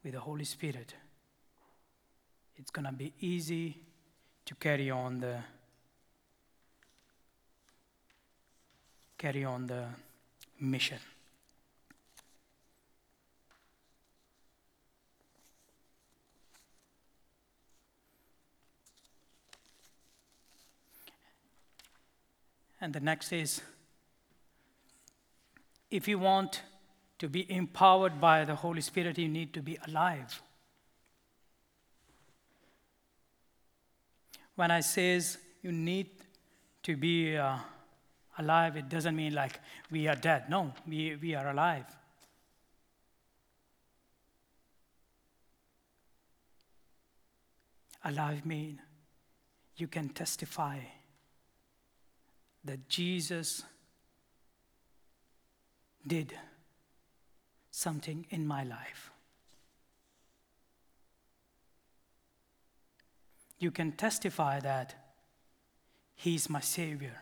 with 0.03 0.13
the 0.13 0.19
Holy 0.19 0.45
Spirit, 0.45 0.95
it's 2.55 2.71
going 2.71 2.85
to 2.85 2.91
be 2.91 3.13
easy 3.19 3.77
to 4.47 4.55
carry 4.55 4.89
on 4.89 5.19
the 5.19 5.37
carry 9.17 9.43
on 9.43 9.67
the 9.67 9.85
mission. 10.59 10.99
And 22.79 22.93
the 22.93 22.99
next 22.99 23.33
is 23.33 23.61
if 25.91 26.07
you 26.07 26.19
want 26.19 26.61
to 27.19 27.27
be 27.27 27.51
empowered 27.51 28.21
by 28.21 28.45
the 28.45 28.55
Holy 28.55 28.81
Spirit, 28.81 29.17
you 29.17 29.27
need 29.27 29.53
to 29.55 29.61
be 29.61 29.77
alive. 29.87 30.41
When 34.57 34.71
I 34.71 34.79
says 34.79 35.37
you 35.61 35.71
need 35.71 36.07
to 36.81 36.97
be 36.97 37.37
uh, 37.37 37.57
alive, 38.39 38.75
it 38.75 38.89
doesn't 38.89 39.15
mean 39.15 39.35
like 39.35 39.59
we 39.91 40.07
are 40.07 40.15
dead. 40.15 40.49
No, 40.49 40.73
we, 40.87 41.15
we 41.15 41.35
are 41.35 41.51
alive. 41.51 41.85
Alive 48.03 48.45
mean 48.47 48.81
you 49.75 49.87
can 49.87 50.09
testify 50.09 50.79
that 52.65 52.89
Jesus 52.89 53.63
did 56.05 56.33
something 57.69 58.25
in 58.31 58.47
my 58.47 58.63
life. 58.63 59.11
You 63.59 63.71
can 63.71 63.91
testify 63.91 64.59
that 64.59 64.95
He 66.15 66.35
is 66.35 66.49
my 66.49 66.61
Savior. 66.61 67.21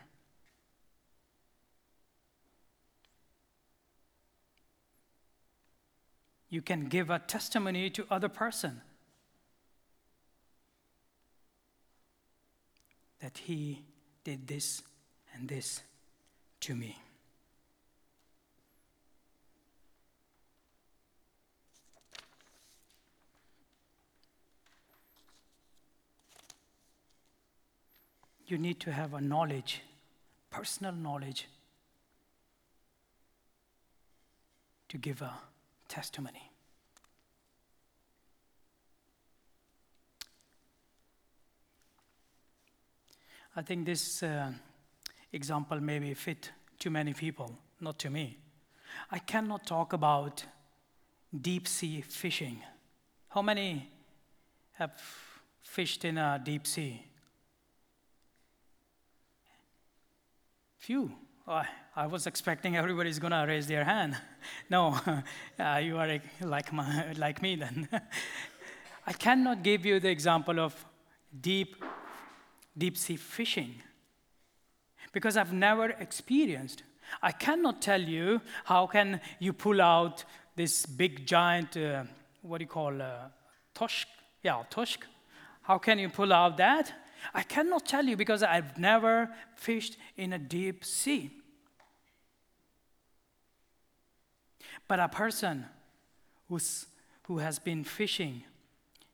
You 6.49 6.61
can 6.61 6.85
give 6.87 7.09
a 7.09 7.19
testimony 7.19 7.89
to 7.89 8.05
other 8.09 8.29
person 8.29 8.81
that 13.19 13.39
he 13.39 13.83
did 14.23 14.47
this 14.47 14.83
and 15.33 15.49
this 15.49 15.81
to 16.61 16.75
me. 16.75 16.95
You 28.47 28.57
need 28.57 28.79
to 28.81 28.91
have 28.91 29.13
a 29.13 29.21
knowledge, 29.21 29.81
personal 30.51 30.93
knowledge, 30.93 31.47
to 34.89 34.97
give 34.97 35.21
a 35.21 35.33
testimony. 35.87 36.51
I 43.57 43.61
think 43.61 43.85
this 43.85 44.21
uh, 44.21 44.51
example 45.31 45.79
maybe 45.79 46.13
fit 46.13 46.51
to 46.79 46.89
many 46.89 47.13
people, 47.13 47.57
not 47.79 47.97
to 47.99 48.09
me. 48.09 48.37
I 49.09 49.19
cannot 49.19 49.65
talk 49.65 49.93
about 49.93 50.45
deep 51.41 51.67
sea 51.67 52.01
fishing. 52.01 52.61
How 53.29 53.41
many 53.41 53.89
have 54.73 54.91
fished 55.63 56.05
in 56.05 56.17
a 56.17 56.41
deep 56.43 56.67
sea? 56.67 57.05
Few. 60.85 61.11
Oh, 61.47 61.63
I 61.95 62.05
was 62.05 62.27
expecting 62.27 62.77
everybody's 62.77 63.17
going 63.17 63.31
to 63.31 63.43
raise 63.47 63.65
their 63.65 63.83
hand. 63.83 64.15
No, 64.69 64.99
uh, 65.59 65.81
you 65.83 65.97
are 65.97 66.19
like, 66.41 66.71
my, 66.71 67.11
like 67.13 67.41
me 67.41 67.55
then. 67.55 67.89
I 69.07 69.13
cannot 69.13 69.63
give 69.63 69.83
you 69.83 69.99
the 69.99 70.09
example 70.09 70.59
of 70.59 70.85
deep, 71.41 71.83
deep 72.77 72.97
sea 72.97 73.15
fishing 73.15 73.81
because 75.11 75.37
I've 75.37 75.53
never 75.53 75.89
experienced. 75.89 76.83
I 77.19 77.31
cannot 77.31 77.81
tell 77.81 78.01
you 78.01 78.41
how 78.65 78.85
can 78.85 79.19
you 79.39 79.53
pull 79.53 79.81
out 79.81 80.23
this 80.55 80.85
big 80.85 81.25
giant, 81.25 81.75
uh, 81.77 82.03
what 82.43 82.59
do 82.59 82.65
you 82.65 82.69
call, 82.69 83.01
uh, 83.01 83.29
toshk? 83.73 84.05
Yeah, 84.43 84.61
toshk. 84.69 84.99
How 85.63 85.79
can 85.79 85.97
you 85.97 86.09
pull 86.09 86.31
out 86.31 86.57
that? 86.57 86.93
I 87.33 87.43
cannot 87.43 87.85
tell 87.85 88.05
you 88.05 88.15
because 88.15 88.43
I've 88.43 88.77
never 88.77 89.29
fished 89.55 89.97
in 90.17 90.33
a 90.33 90.39
deep 90.39 90.85
sea. 90.85 91.31
But 94.87 94.99
a 94.99 95.07
person 95.07 95.65
who's, 96.47 96.85
who 97.23 97.39
has 97.39 97.59
been 97.59 97.83
fishing, 97.83 98.43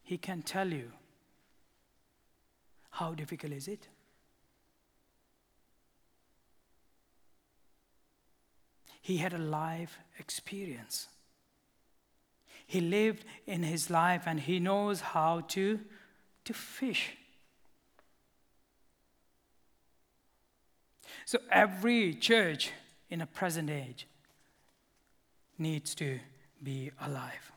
he 0.04 0.18
can 0.18 0.42
tell 0.42 0.68
you 0.68 0.92
how 2.92 3.14
difficult 3.14 3.54
is 3.54 3.68
it? 3.68 3.88
He 9.02 9.18
had 9.18 9.34
a 9.34 9.38
life 9.40 9.98
experience. 10.20 11.08
He 12.68 12.80
lived 12.80 13.26
in 13.48 13.64
his 13.64 13.90
life 13.90 14.24
and 14.28 14.40
he 14.40 14.60
knows 14.60 15.02
how 15.02 15.42
to, 15.50 15.80
to 16.46 16.54
fish. 16.54 17.18
So 21.32 21.40
every 21.50 22.14
church 22.16 22.74
in 23.10 23.22
a 23.22 23.26
present 23.26 23.70
age 23.70 24.06
needs 25.58 25.96
to 25.96 26.20
be 26.62 26.92
alive. 27.00 27.54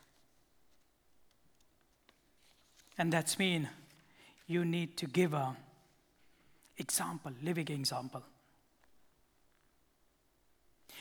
And 2.97 3.13
that's 3.13 3.37
mean 3.37 3.69
you 4.47 4.65
need 4.65 4.97
to 4.99 5.09
give 5.09 5.35
a 5.35 5.57
example, 6.79 7.33
living 7.43 7.67
example. 7.67 8.23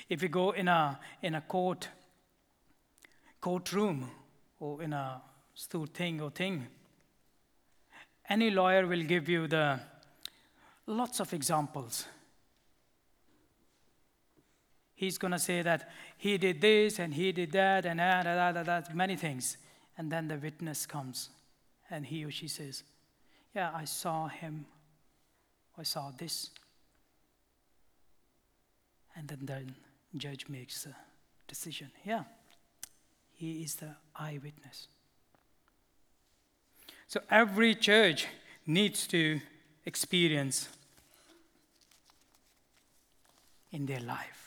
If 0.10 0.24
you 0.24 0.30
go 0.30 0.50
in 0.50 0.68
a, 0.68 1.00
in 1.22 1.36
a 1.36 1.42
court, 1.42 1.88
courtroom 3.40 4.10
or 4.60 4.82
in 4.82 4.94
a 4.94 5.22
stool 5.54 5.86
thing 5.86 6.22
or 6.22 6.32
thing, 6.32 6.66
any 8.28 8.50
lawyer 8.50 8.88
will 8.88 9.04
give 9.04 9.30
you 9.30 9.46
the 9.46 9.80
lots 10.88 11.20
of 11.20 11.32
examples. 11.34 12.08
He's 15.04 15.18
going 15.18 15.34
to 15.34 15.40
say 15.40 15.62
that 15.62 15.90
he 16.18 16.38
did 16.38 16.62
this 16.62 16.98
and 16.98 17.14
he 17.14 17.34
did 17.34 17.52
that 17.52 17.86
and 17.86 18.00
ah, 18.00 18.22
that, 18.24 18.54
that, 18.54 18.66
that, 18.66 18.86
that, 18.88 18.96
many 18.96 19.18
things. 19.18 19.58
And 19.98 20.10
then 20.10 20.30
the 20.30 20.38
witness 20.38 20.86
comes 20.86 21.30
and 21.90 22.06
he 22.06 22.24
or 22.24 22.32
she 22.32 22.48
says, 22.48 22.84
Yeah, 23.54 23.70
I 23.76 23.84
saw 23.84 24.30
him. 24.30 24.66
I 25.78 25.84
saw 25.84 26.12
this. 26.18 26.52
And 29.18 29.28
then 29.28 29.46
the 29.46 30.18
judge 30.18 30.48
makes 30.48 30.86
a 30.86 30.96
decision. 31.50 31.92
Yeah, 32.06 32.24
he 33.34 33.62
is 33.64 33.76
the 33.76 33.96
eyewitness. 34.16 34.88
So 37.10 37.20
every 37.30 37.76
church 37.76 38.28
needs 38.66 39.06
to 39.08 39.42
experience 39.86 40.70
in 43.74 43.86
their 43.86 44.00
life 44.00 44.43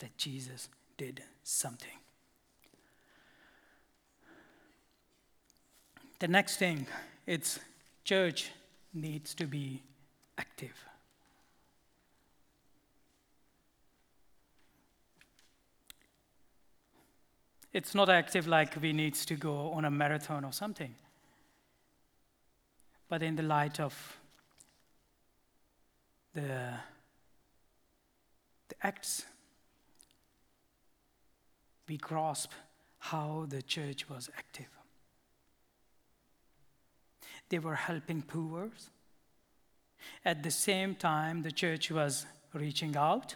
that 0.00 0.16
Jesus 0.18 0.68
did 0.98 1.22
something. 1.44 1.96
The 6.18 6.28
next 6.28 6.56
thing, 6.56 6.86
it's 7.26 7.58
church 8.04 8.50
needs 8.92 9.34
to 9.34 9.46
be 9.46 9.82
active. 10.36 10.84
It's 17.72 17.94
not 17.94 18.08
active 18.08 18.48
like 18.48 18.76
we 18.82 18.92
need 18.92 19.14
to 19.14 19.34
go 19.34 19.70
on 19.70 19.84
a 19.84 19.90
marathon 19.90 20.44
or 20.44 20.52
something. 20.52 20.94
But 23.08 23.22
in 23.22 23.36
the 23.36 23.42
light 23.42 23.80
of 23.80 24.18
the, 26.34 26.74
the 28.68 28.74
acts, 28.82 29.24
we 31.90 31.96
grasp 31.96 32.52
how 32.98 33.46
the 33.48 33.60
church 33.62 34.08
was 34.08 34.30
active. 34.38 34.70
They 37.48 37.58
were 37.58 37.74
helping 37.74 38.22
poor. 38.22 38.70
At 40.24 40.44
the 40.44 40.52
same 40.52 40.94
time, 40.94 41.42
the 41.42 41.50
church 41.50 41.90
was 41.90 42.26
reaching 42.54 42.96
out. 42.96 43.34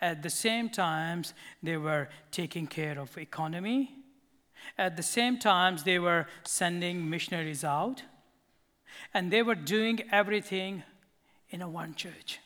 At 0.00 0.22
the 0.22 0.30
same 0.30 0.70
time, 0.70 1.24
they 1.60 1.76
were 1.76 2.08
taking 2.30 2.68
care 2.68 2.96
of 2.96 3.18
economy. 3.18 3.90
At 4.76 4.96
the 4.96 5.02
same 5.02 5.36
time, 5.40 5.78
they 5.84 5.98
were 5.98 6.26
sending 6.44 7.10
missionaries 7.10 7.64
out. 7.64 8.04
And 9.12 9.32
they 9.32 9.42
were 9.42 9.56
doing 9.56 9.98
everything 10.12 10.84
in 11.50 11.60
a 11.60 11.68
one 11.68 11.96
church. 11.96 12.38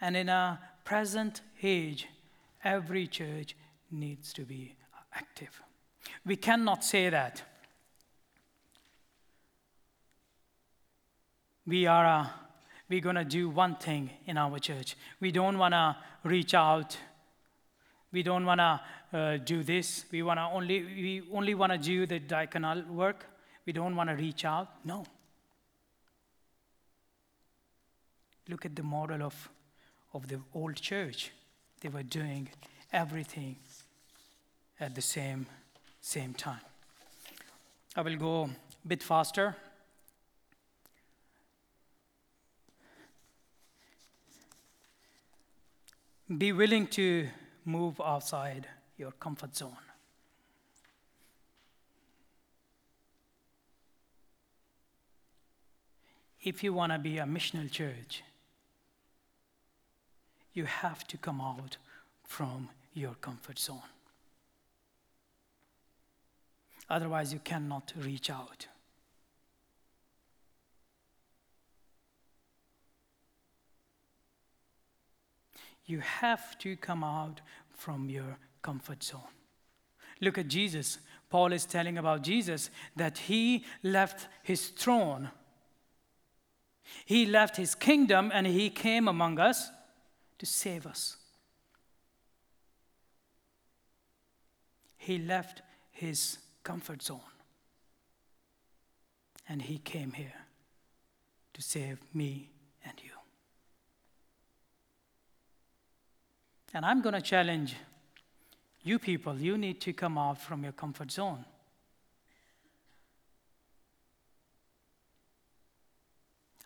And 0.00 0.16
in 0.16 0.28
our 0.28 0.58
present 0.84 1.40
age, 1.62 2.06
every 2.64 3.06
church 3.06 3.56
needs 3.90 4.32
to 4.34 4.42
be 4.42 4.76
active. 5.14 5.60
We 6.24 6.36
cannot 6.36 6.84
say 6.84 7.08
that 7.10 7.42
we 11.66 11.86
are 11.86 12.30
we're 12.88 13.00
going 13.00 13.16
to 13.16 13.24
do 13.24 13.48
one 13.48 13.74
thing 13.76 14.10
in 14.26 14.38
our 14.38 14.60
church. 14.60 14.96
We 15.18 15.32
don't 15.32 15.58
want 15.58 15.74
to 15.74 15.96
reach 16.22 16.54
out. 16.54 16.96
We 18.12 18.22
don't 18.22 18.46
want 18.46 18.60
to 18.60 18.80
uh, 19.12 19.36
do 19.38 19.64
this. 19.64 20.04
We 20.12 20.22
want 20.22 20.38
to 20.38 20.44
only 20.44 20.84
we 20.84 21.22
only 21.32 21.54
want 21.54 21.72
to 21.72 21.78
do 21.78 22.06
the 22.06 22.20
diaconal 22.20 22.86
work. 22.86 23.26
We 23.64 23.72
don't 23.72 23.96
want 23.96 24.10
to 24.10 24.16
reach 24.16 24.44
out. 24.44 24.68
No. 24.84 25.04
Look 28.48 28.64
at 28.64 28.76
the 28.76 28.84
model 28.84 29.24
of, 29.24 29.48
of 30.12 30.28
the 30.28 30.40
old 30.54 30.76
church. 30.76 31.30
They 31.80 31.88
were 31.88 32.02
doing 32.02 32.48
everything 32.92 33.56
at 34.80 34.94
the 34.94 35.02
same, 35.02 35.46
same 36.00 36.34
time. 36.34 36.60
I 37.94 38.02
will 38.02 38.16
go 38.16 38.44
a 38.44 38.88
bit 38.88 39.02
faster. 39.02 39.56
Be 46.38 46.52
willing 46.52 46.88
to 46.88 47.28
move 47.64 48.00
outside 48.00 48.66
your 48.96 49.12
comfort 49.12 49.54
zone. 49.54 49.76
If 56.42 56.62
you 56.62 56.72
want 56.72 56.92
to 56.92 56.98
be 56.98 57.18
a 57.18 57.24
missional 57.24 57.70
church, 57.70 58.22
you 60.56 60.64
have 60.64 61.06
to 61.06 61.18
come 61.18 61.40
out 61.40 61.76
from 62.24 62.70
your 62.94 63.14
comfort 63.20 63.58
zone. 63.58 63.90
Otherwise, 66.88 67.30
you 67.32 67.40
cannot 67.40 67.92
reach 68.00 68.30
out. 68.30 68.66
You 75.84 76.00
have 76.00 76.58
to 76.60 76.74
come 76.76 77.04
out 77.04 77.42
from 77.76 78.08
your 78.08 78.38
comfort 78.62 79.04
zone. 79.04 79.20
Look 80.22 80.38
at 80.38 80.48
Jesus. 80.48 80.98
Paul 81.28 81.52
is 81.52 81.66
telling 81.66 81.98
about 81.98 82.22
Jesus 82.22 82.70
that 82.96 83.18
he 83.18 83.64
left 83.82 84.26
his 84.42 84.68
throne, 84.68 85.30
he 87.04 87.26
left 87.26 87.56
his 87.56 87.74
kingdom, 87.74 88.30
and 88.32 88.46
he 88.46 88.70
came 88.70 89.06
among 89.06 89.38
us 89.38 89.70
to 90.38 90.46
save 90.46 90.86
us. 90.86 91.16
He 94.96 95.18
left 95.18 95.62
his 95.90 96.38
comfort 96.62 97.02
zone 97.02 97.20
and 99.48 99.62
he 99.62 99.78
came 99.78 100.12
here 100.12 100.34
to 101.54 101.62
save 101.62 101.98
me 102.12 102.50
and 102.84 102.94
you. 103.02 103.10
And 106.74 106.84
I'm 106.84 107.00
going 107.00 107.14
to 107.14 107.22
challenge 107.22 107.76
you 108.82 108.98
people, 108.98 109.36
you 109.36 109.58
need 109.58 109.80
to 109.80 109.92
come 109.92 110.16
out 110.16 110.40
from 110.40 110.62
your 110.62 110.72
comfort 110.72 111.10
zone. 111.10 111.44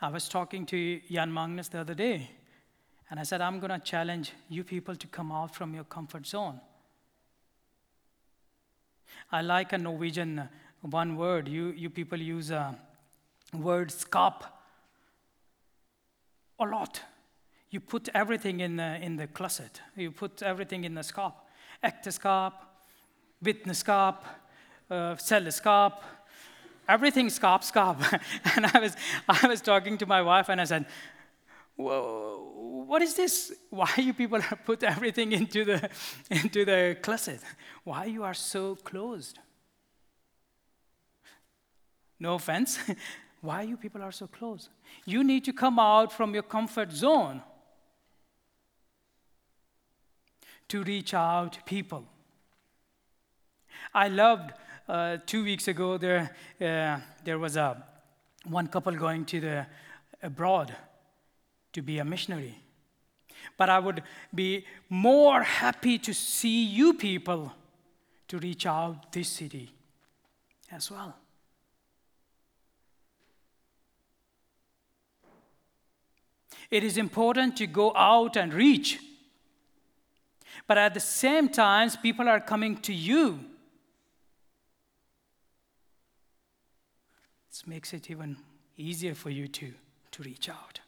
I 0.03 0.09
was 0.09 0.29
talking 0.29 0.67
to 0.67 1.01
Jan 1.11 1.33
Magnus 1.33 1.69
the 1.69 1.81
other 1.81 1.95
day, 1.95 2.31
and 3.11 3.19
I 3.19 3.25
said, 3.25 3.41
I'm 3.41 3.59
going 3.59 3.73
to 3.73 3.79
challenge 3.79 4.33
you 4.49 4.63
people 4.63 4.95
to 4.95 5.07
come 5.09 5.33
out 5.33 5.55
from 5.55 5.75
your 5.75 5.85
comfort 5.85 6.27
zone. 6.27 6.61
I 9.33 9.43
like 9.43 9.73
a 9.73 9.79
Norwegian 9.79 10.49
one 10.83 11.17
word. 11.17 11.49
You, 11.49 11.75
you 11.77 11.91
people 11.91 12.19
use 12.19 12.51
a 12.51 12.79
word 13.53 13.89
skap 13.89 14.43
a 16.61 16.65
lot. 16.65 17.01
You 17.71 17.81
put 17.81 18.09
everything 18.15 18.61
in 18.61 18.77
the, 18.77 18.97
in 19.03 19.17
the 19.17 19.27
closet. 19.27 19.81
You 19.97 20.13
put 20.13 20.43
everything 20.43 20.85
in 20.85 20.95
the 20.95 21.01
skap. 21.01 21.33
Ekteskap, 21.83 22.53
vittneskap, 23.45 24.17
uh, 24.91 25.15
selskap, 25.17 25.95
everything 26.89 27.29
skap, 27.29 27.63
skap. 27.63 28.21
and 28.57 28.67
I 28.67 28.79
was, 28.79 28.97
I 29.29 29.49
was 29.49 29.61
talking 29.61 29.99
to 29.99 30.07
my 30.07 30.23
wife 30.23 30.49
and 30.49 30.61
I 30.61 30.65
said, 30.65 30.87
what 31.81 33.03
is 33.03 33.15
this? 33.15 33.53
Why 33.71 33.89
you 33.97 34.13
people 34.13 34.41
put 34.65 34.83
everything 34.83 35.33
into 35.33 35.65
the, 35.65 35.91
into 36.31 36.65
the 36.65 36.97
closet? 37.01 37.41
Why 37.85 38.07
you 38.07 38.25
are 38.25 38.35
so 38.35 38.77
closed? 38.77 39.39
No 42.19 42.35
offense. 42.35 42.79
Why 43.41 43.63
you 43.63 43.77
people 43.77 44.03
are 44.03 44.13
so 44.13 44.27
closed? 44.27 44.69
You 45.07 45.25
need 45.25 45.45
to 45.45 45.53
come 45.53 45.79
out 45.79 46.13
from 46.13 46.35
your 46.35 46.43
comfort 46.43 46.93
zone 46.93 47.43
to 50.69 50.83
reach 50.83 51.15
out 51.15 51.55
to 51.55 51.63
people. 51.63 52.05
I 53.95 54.09
loved 54.09 54.53
uh, 54.89 55.19
two 55.25 55.45
weeks 55.45 55.69
ago 55.69 55.97
there, 55.97 56.37
uh, 56.61 56.99
there 57.25 57.39
was 57.39 57.57
a 57.57 57.83
one 58.45 58.67
couple 58.67 58.95
going 58.95 59.25
to 59.27 59.41
the 59.41 59.67
abroad 60.23 60.75
to 61.73 61.83
be 61.83 61.99
a 61.99 62.05
missionary. 62.05 62.59
But 63.57 63.69
I 63.69 63.79
would 63.79 64.03
be 64.35 64.65
more 64.89 65.43
happy 65.43 65.99
to 65.99 66.13
see 66.15 66.65
you 66.65 66.95
people 66.95 67.53
to 68.29 68.39
reach 68.39 68.67
out 68.67 69.13
this 69.13 69.29
city 69.29 69.73
as 70.71 70.91
well. 70.91 71.17
It 76.71 76.85
is 76.85 76.97
important 76.97 77.57
to 77.57 77.67
go 77.67 77.93
out 77.97 78.37
and 78.37 78.55
reach. 78.55 79.01
But 80.67 80.79
at 80.79 80.95
the 80.95 81.01
same 81.01 81.49
time, 81.49 81.91
people 82.03 82.29
are 82.29 82.39
coming 82.39 82.77
to 82.83 82.93
you. 82.93 83.41
This 87.51 87.67
makes 87.67 87.93
it 87.93 88.09
even 88.11 88.37
easier 88.77 89.15
for 89.15 89.31
you 89.31 89.49
to, 89.49 89.73
to 90.13 90.23
reach 90.23 90.49
out. 90.49 90.81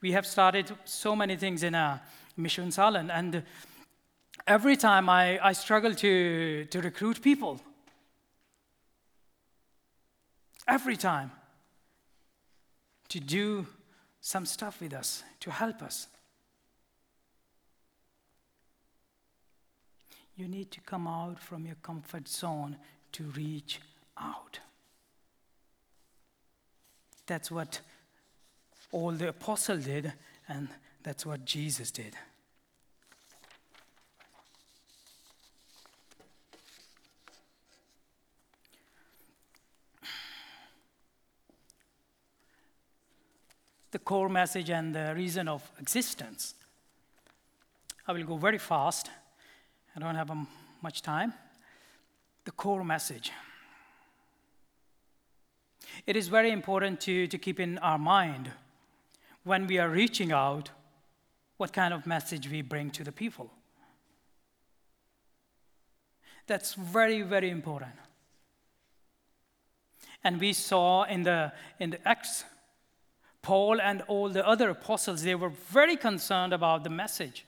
We 0.00 0.12
have 0.12 0.26
started 0.26 0.70
so 0.84 1.16
many 1.16 1.36
things 1.36 1.62
in 1.62 1.74
uh, 1.74 1.98
Misjonssalen, 2.38 3.10
and 3.12 3.42
every 4.46 4.76
time 4.76 5.08
I, 5.08 5.38
I 5.44 5.52
struggle 5.52 5.94
to, 5.94 6.64
to 6.66 6.80
recruit 6.80 7.20
people. 7.20 7.60
Every 10.66 10.96
time. 10.96 11.32
To 13.08 13.20
do 13.20 13.66
some 14.20 14.44
stuff 14.44 14.80
with 14.80 14.92
us, 14.92 15.24
to 15.40 15.50
help 15.50 15.82
us. 15.82 16.08
You 20.36 20.46
need 20.46 20.70
to 20.72 20.80
come 20.80 21.08
out 21.08 21.40
from 21.40 21.66
your 21.66 21.76
comfort 21.82 22.28
zone 22.28 22.76
to 23.12 23.24
reach 23.24 23.80
out. 24.16 24.60
That's 27.26 27.50
what 27.50 27.80
all 28.92 29.12
the 29.12 29.28
apostle 29.28 29.78
did, 29.78 30.12
and 30.48 30.68
that's 31.02 31.26
what 31.26 31.44
Jesus 31.44 31.90
did. 31.90 32.14
The 43.90 43.98
core 43.98 44.28
message 44.28 44.70
and 44.70 44.94
the 44.94 45.14
reason 45.14 45.48
of 45.48 45.70
existence. 45.80 46.54
I 48.06 48.12
will 48.12 48.24
go 48.24 48.36
very 48.36 48.58
fast. 48.58 49.10
I 49.96 50.00
don't 50.00 50.14
have 50.14 50.30
um, 50.30 50.46
much 50.82 51.02
time. 51.02 51.32
The 52.44 52.50
core 52.50 52.84
message. 52.84 53.32
It 56.06 56.16
is 56.16 56.28
very 56.28 56.50
important 56.50 57.00
to, 57.02 57.26
to 57.26 57.38
keep 57.38 57.60
in 57.60 57.78
our 57.78 57.98
mind 57.98 58.50
when 59.48 59.66
we 59.66 59.78
are 59.78 59.88
reaching 59.88 60.30
out 60.30 60.70
what 61.56 61.72
kind 61.72 61.94
of 61.94 62.06
message 62.06 62.48
we 62.48 62.62
bring 62.62 62.90
to 62.90 63.02
the 63.02 63.10
people. 63.10 63.50
That's 66.46 66.74
very, 66.74 67.22
very 67.22 67.50
important. 67.50 67.92
And 70.22 70.38
we 70.38 70.52
saw 70.52 71.04
in 71.04 71.22
the, 71.22 71.52
in 71.80 71.90
the 71.90 72.08
Acts, 72.08 72.44
Paul 73.40 73.80
and 73.80 74.02
all 74.02 74.28
the 74.28 74.46
other 74.46 74.68
apostles, 74.70 75.22
they 75.22 75.34
were 75.34 75.52
very 75.70 75.96
concerned 75.96 76.52
about 76.52 76.84
the 76.84 76.90
message. 76.90 77.46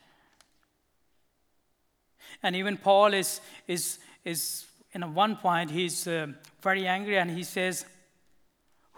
And 2.43 2.57
even 2.57 2.79
Paul 2.79 3.13
is, 3.13 3.41
is, 3.67 3.99
is 4.25 4.65
in 4.93 5.15
one 5.15 5.37
point, 5.37 5.71
he's 5.71 6.07
uh, 6.07 6.29
very 6.63 6.87
angry 6.87 7.19
and 7.19 7.31
he 7.31 7.43
says, 7.43 7.85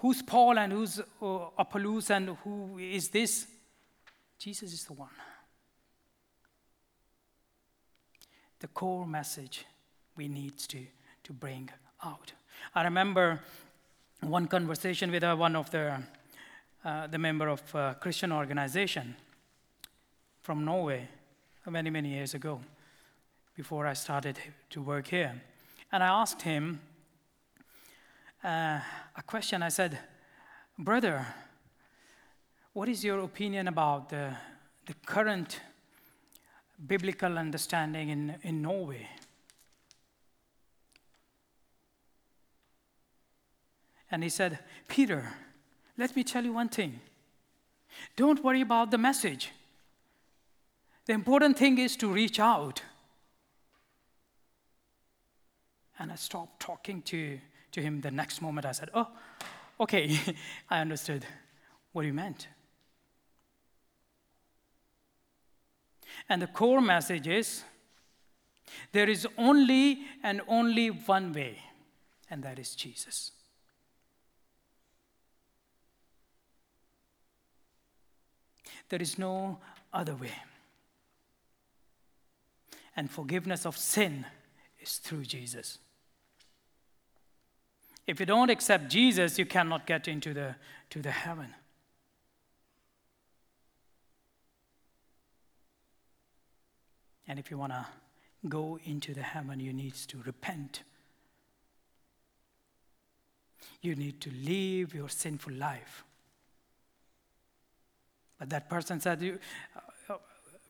Who's 0.02 0.20
Paul 0.20 0.58
and 0.58 0.72
who's 0.72 0.98
uh, 0.98 1.38
Apollos 1.56 2.10
and 2.10 2.36
who 2.42 2.76
is 2.76 3.08
this? 3.08 3.46
Jesus 4.36 4.72
is 4.72 4.84
the 4.84 4.94
one. 4.94 5.14
The 8.58 8.66
core 8.66 9.06
message 9.06 9.64
we 10.16 10.26
need 10.26 10.58
to, 10.58 10.80
to 11.22 11.32
bring 11.32 11.70
out. 12.04 12.32
I 12.74 12.82
remember 12.82 13.42
one 14.22 14.48
conversation 14.48 15.12
with 15.12 15.22
uh, 15.22 15.36
one 15.36 15.54
of 15.54 15.70
the, 15.70 16.02
uh, 16.84 17.06
the 17.06 17.18
member 17.18 17.46
of 17.46 17.62
uh, 17.72 17.94
Christian 17.94 18.32
organization 18.32 19.14
from 20.40 20.64
Norway 20.64 21.06
many, 21.70 21.90
many 21.90 22.08
years 22.08 22.34
ago, 22.34 22.60
before 23.54 23.86
I 23.86 23.92
started 23.92 24.36
to 24.70 24.82
work 24.82 25.06
here. 25.06 25.40
And 25.92 26.02
I 26.02 26.08
asked 26.08 26.42
him, 26.42 26.80
uh, 28.44 28.80
a 29.16 29.22
question. 29.26 29.62
I 29.62 29.68
said, 29.68 29.98
Brother, 30.78 31.26
what 32.72 32.88
is 32.88 33.04
your 33.04 33.20
opinion 33.20 33.68
about 33.68 34.08
the, 34.08 34.34
the 34.86 34.94
current 35.06 35.60
biblical 36.86 37.38
understanding 37.38 38.08
in, 38.08 38.34
in 38.42 38.62
Norway? 38.62 39.08
And 44.10 44.22
he 44.22 44.28
said, 44.28 44.58
Peter, 44.88 45.32
let 45.96 46.14
me 46.14 46.24
tell 46.24 46.44
you 46.44 46.52
one 46.52 46.68
thing. 46.68 47.00
Don't 48.16 48.42
worry 48.42 48.60
about 48.60 48.90
the 48.90 48.98
message. 48.98 49.52
The 51.06 51.12
important 51.12 51.58
thing 51.58 51.78
is 51.78 51.96
to 51.96 52.12
reach 52.12 52.38
out. 52.38 52.82
And 55.98 56.12
I 56.12 56.16
stopped 56.16 56.60
talking 56.60 57.02
to 57.02 57.38
to 57.72 57.80
him 57.80 58.00
the 58.00 58.10
next 58.10 58.40
moment. 58.40 58.66
I 58.66 58.72
said, 58.72 58.90
Oh, 58.94 59.08
okay, 59.80 60.18
I 60.70 60.80
understood 60.80 61.24
what 61.92 62.06
you 62.06 62.12
meant. 62.12 62.48
And 66.28 66.40
the 66.40 66.46
core 66.46 66.80
message 66.80 67.26
is 67.26 67.64
there 68.92 69.08
is 69.08 69.26
only 69.36 69.98
and 70.22 70.40
only 70.48 70.88
one 70.88 71.32
way, 71.32 71.58
and 72.30 72.42
that 72.42 72.58
is 72.58 72.74
Jesus. 72.74 73.32
There 78.88 79.00
is 79.00 79.18
no 79.18 79.58
other 79.92 80.14
way. 80.14 80.34
And 82.94 83.10
forgiveness 83.10 83.64
of 83.64 83.76
sin 83.76 84.26
is 84.80 84.98
through 84.98 85.24
Jesus. 85.24 85.78
If 88.06 88.18
you 88.18 88.26
don't 88.26 88.50
accept 88.50 88.88
Jesus, 88.88 89.38
you 89.38 89.46
cannot 89.46 89.86
get 89.86 90.08
into 90.08 90.34
the, 90.34 90.56
to 90.90 91.00
the 91.00 91.10
heaven. 91.10 91.54
And 97.28 97.38
if 97.38 97.50
you 97.50 97.58
want 97.58 97.72
to 97.72 97.86
go 98.48 98.78
into 98.84 99.14
the 99.14 99.22
heaven, 99.22 99.60
you 99.60 99.72
need 99.72 99.94
to 99.94 100.18
repent. 100.26 100.82
You 103.80 103.94
need 103.94 104.20
to 104.22 104.30
leave 104.30 104.94
your 104.94 105.08
sinful 105.08 105.52
life. 105.52 106.04
But 108.38 108.50
that 108.50 108.68
person 108.68 109.00
said, 109.00 109.22
uh, 109.76 110.12
uh, 110.12 110.16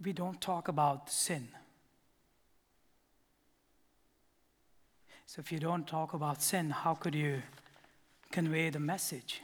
We 0.05 0.13
don't 0.13 0.41
talk 0.41 0.69
about 0.69 1.11
sin. 1.11 1.49
So 5.35 5.41
if 5.41 5.51
you 5.51 5.59
don't 5.59 5.87
talk 5.87 6.13
about 6.13 6.43
sin, 6.43 6.69
how 6.69 6.93
could 6.93 7.15
you 7.15 7.41
convey 8.31 8.69
the 8.69 8.79
message? 8.79 9.41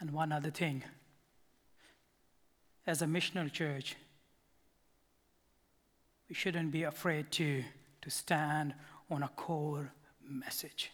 And 0.00 0.10
one 0.10 0.32
other 0.32 0.50
thing 0.50 0.82
as 2.86 3.00
a 3.00 3.06
missional 3.06 3.50
church, 3.50 3.96
we 6.28 6.34
shouldn't 6.34 6.72
be 6.72 6.82
afraid 6.82 7.30
to, 7.30 7.64
to 8.02 8.10
stand 8.10 8.74
on 9.10 9.22
a 9.22 9.28
core 9.28 9.92
message. 10.30 10.90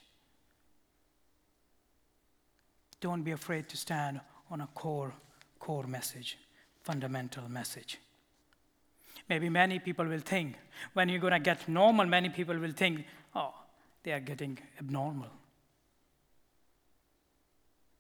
Don't 3.01 3.23
be 3.23 3.33
afraid 3.33 3.69
to 3.69 3.77
stand 3.77 4.21
on 4.51 4.61
a 4.61 4.69
core, 4.75 5.13
core 5.59 5.87
message, 5.87 6.39
fundamental 6.83 7.49
message. 7.49 7.99
Maybe 9.29 9.49
many 9.49 9.79
people 9.79 10.07
will 10.07 10.21
think, 10.21 10.57
when 10.95 11.09
you're 11.09 11.21
going 11.21 11.33
to 11.33 11.39
get 11.39 11.69
normal, 11.69 12.07
many 12.07 12.29
people 12.29 12.57
will 12.59 12.73
think, 12.73 13.05
oh, 13.35 13.55
they 14.03 14.13
are 14.13 14.21
getting 14.21 14.59
abnormal. 14.79 15.31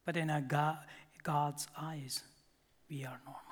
But 0.04 0.16
in 0.16 0.28
God, 0.46 0.78
God's 1.22 1.66
eyes, 1.76 2.22
we 2.88 3.04
are 3.04 3.18
normal. 3.24 3.42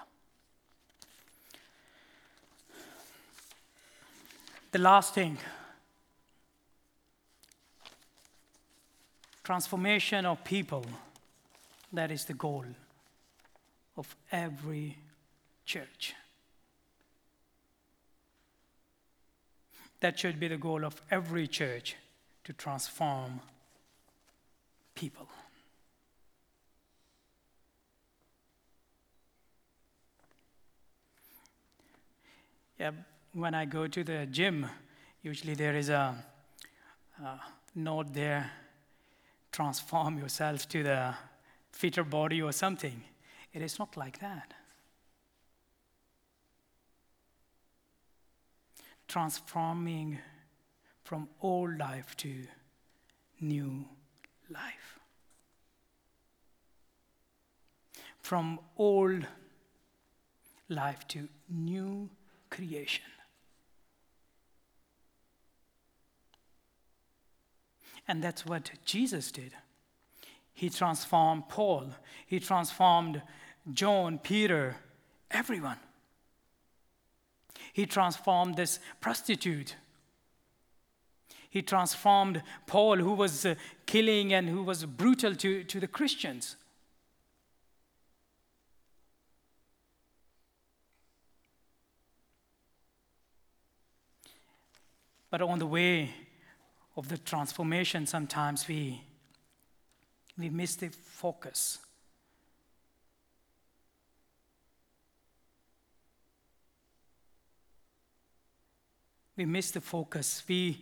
The 4.70 4.79
last 4.79 5.14
thing 5.14 5.37
transformation 9.44 10.24
of 10.24 10.42
people. 10.42 10.85
That 11.92 12.11
is 12.11 12.24
the 12.24 12.35
goal 12.35 12.64
of 13.96 14.16
every 14.33 14.98
church. 15.64 16.14
That 20.00 20.18
should 20.18 20.40
be 20.40 20.48
the 20.48 20.57
goal 20.57 20.85
of 20.85 21.00
every 21.11 21.46
church 21.46 21.94
to 22.44 22.52
transform 22.52 23.40
people. 24.94 25.28
Yeah, 32.78 32.90
when 33.33 33.54
I 33.54 33.66
go 33.66 33.87
to 33.87 34.02
the 34.02 34.26
gym, 34.26 34.66
usually 35.22 35.54
there 35.54 35.76
is 35.76 35.88
a, 35.90 36.14
a 37.22 37.40
note 37.74 38.12
there 38.12 38.50
transform 39.54 40.18
yourself 40.18 40.68
to 40.68 40.82
the 40.82 41.14
fitter 41.70 42.02
body 42.02 42.42
or 42.42 42.50
something. 42.50 43.04
It 43.52 43.62
is 43.62 43.78
not 43.78 43.96
like 43.96 44.18
that. 44.18 44.52
Transforming 49.06 50.18
from 51.04 51.28
old 51.40 51.78
life 51.78 52.16
to 52.16 52.34
new 53.40 53.84
life. 54.50 54.98
From 58.18 58.58
old 58.76 59.24
life 60.68 61.06
to 61.08 61.28
new 61.48 62.10
creation. 62.50 63.13
And 68.06 68.22
that's 68.22 68.44
what 68.44 68.70
Jesus 68.84 69.32
did. 69.32 69.52
He 70.52 70.70
transformed 70.70 71.48
Paul, 71.48 71.88
he 72.26 72.38
transformed 72.40 73.22
John, 73.72 74.18
Peter, 74.18 74.76
everyone. 75.30 75.78
He 77.72 77.86
transformed 77.86 78.56
this 78.56 78.78
prostitute. 79.00 79.74
He 81.50 81.62
transformed 81.62 82.42
Paul, 82.66 82.96
who 82.96 83.12
was 83.12 83.46
uh, 83.46 83.54
killing 83.86 84.32
and 84.32 84.48
who 84.48 84.62
was 84.62 84.84
brutal 84.84 85.34
to, 85.36 85.64
to 85.64 85.80
the 85.80 85.86
Christians. 85.86 86.56
But 95.30 95.42
on 95.42 95.58
the 95.58 95.66
way 95.66 96.10
of 96.96 97.09
the 97.09 97.18
transformation, 97.18 98.07
sometimes 98.07 98.68
we, 98.68 99.02
we 100.38 100.48
miss 100.48 100.76
the 100.76 100.88
focus. 100.88 101.78
We 109.37 109.44
miss 109.44 109.72
the 109.72 109.80
focus. 109.80 110.44
We, 110.48 110.80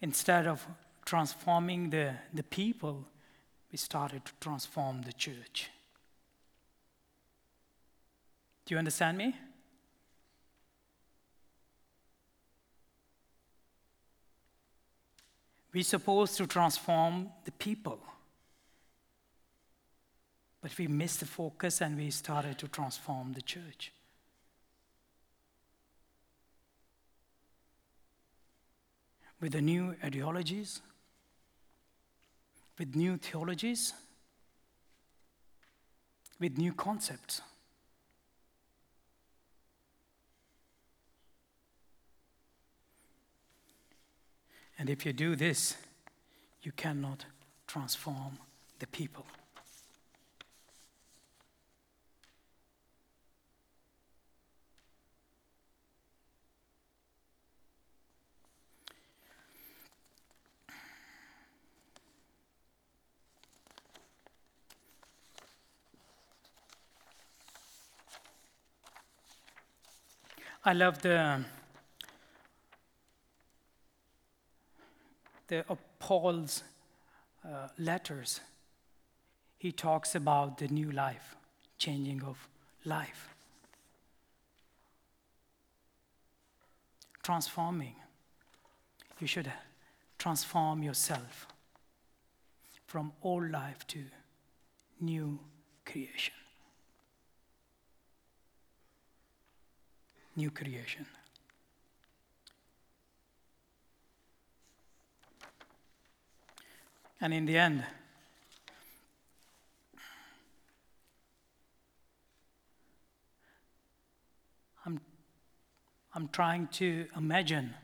instead 0.00 0.46
of 0.46 0.66
transforming 1.04 1.90
the, 1.90 2.14
the 2.32 2.42
people, 2.42 3.04
we 3.70 3.76
started 3.76 4.24
to 4.24 4.32
transform 4.40 5.02
the 5.02 5.12
church. 5.12 5.68
Do 8.64 8.74
you 8.74 8.78
understand 8.78 9.18
me? 9.18 9.36
We're 15.74 15.82
supposed 15.82 16.36
to 16.36 16.46
transform 16.46 17.30
the 17.44 17.50
people. 17.50 17.98
But 20.62 20.78
we 20.78 20.86
missed 20.86 21.20
the 21.20 21.26
focus 21.26 21.80
and 21.80 21.96
we 21.96 22.10
started 22.10 22.58
to 22.58 22.68
transform 22.68 23.32
the 23.32 23.42
church. 23.42 23.92
With 29.40 29.52
the 29.52 29.60
new 29.60 29.96
ideologies, 30.02 30.80
with 32.78 32.94
new 32.94 33.16
theologies, 33.16 33.92
with 36.38 36.56
new 36.56 36.72
concepts. 36.72 37.42
And 44.78 44.90
if 44.90 45.06
you 45.06 45.12
do 45.12 45.36
this, 45.36 45.76
you 46.62 46.72
cannot 46.72 47.26
transform 47.66 48.38
the 48.78 48.86
people. 48.86 49.24
I 70.66 70.72
love 70.72 71.02
the 71.02 71.44
the 75.54 75.64
of 75.68 75.78
Paul's 75.98 76.62
uh, 77.44 77.68
letters. 77.78 78.40
He 79.58 79.72
talks 79.72 80.14
about 80.14 80.58
the 80.58 80.68
new 80.68 80.90
life, 80.90 81.36
changing 81.78 82.22
of 82.22 82.48
life, 82.84 83.28
transforming. 87.22 87.94
You 89.20 89.26
should 89.26 89.50
transform 90.18 90.82
yourself 90.82 91.46
from 92.86 93.12
old 93.22 93.50
life 93.50 93.86
to 93.88 94.00
new 95.00 95.38
creation. 95.84 96.34
New 100.36 100.50
creation. 100.50 101.06
And 107.20 107.32
in 107.32 107.46
the 107.46 107.56
end, 107.56 107.84
I'm, 114.84 115.00
I'm 116.14 116.28
trying 116.28 116.68
to 116.72 117.06
imagine 117.16 117.74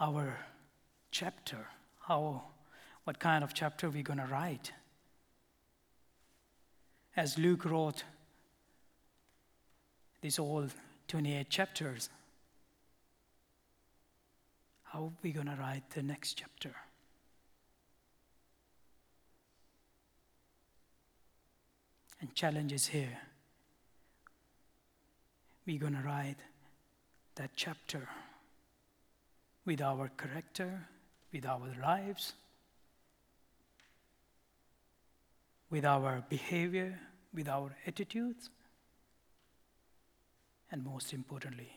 our 0.00 0.38
chapter, 1.10 1.66
how, 2.00 2.42
what 3.04 3.18
kind 3.18 3.42
of 3.42 3.54
chapter 3.54 3.88
we're 3.88 4.02
going 4.02 4.18
to 4.18 4.26
write. 4.26 4.72
As 7.16 7.38
Luke 7.38 7.64
wrote 7.64 8.04
these 10.20 10.38
all 10.38 10.66
28 11.08 11.48
chapters, 11.48 12.10
how 14.82 15.04
are 15.04 15.12
we 15.22 15.32
going 15.32 15.46
to 15.46 15.56
write 15.58 15.88
the 15.90 16.02
next 16.02 16.34
chapter? 16.34 16.74
And 22.20 22.34
challenges 22.34 22.86
here. 22.86 23.18
We're 25.66 25.78
going 25.78 25.96
to 25.96 26.02
write 26.02 26.36
that 27.34 27.50
chapter 27.56 28.08
with 29.64 29.82
our 29.82 30.10
character, 30.16 30.86
with 31.32 31.44
our 31.44 31.74
lives, 31.82 32.32
with 35.68 35.84
our 35.84 36.24
behavior, 36.28 36.98
with 37.34 37.48
our 37.48 37.76
attitudes, 37.86 38.48
and 40.70 40.84
most 40.84 41.12
importantly, 41.12 41.72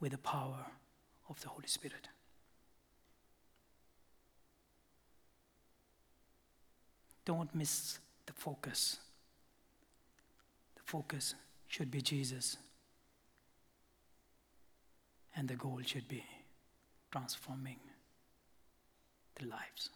with 0.00 0.12
the 0.12 0.18
power 0.18 0.66
of 1.28 1.40
the 1.42 1.48
Holy 1.48 1.68
Spirit. 1.68 2.08
Don't 7.24 7.54
miss 7.54 7.98
the 8.26 8.32
focus. 8.32 8.98
The 10.76 10.82
focus 10.84 11.34
should 11.68 11.90
be 11.90 12.00
Jesus. 12.00 12.56
And 15.34 15.48
the 15.48 15.54
goal 15.54 15.80
should 15.84 16.08
be 16.08 16.24
transforming 17.10 17.78
the 19.38 19.46
lives. 19.46 19.90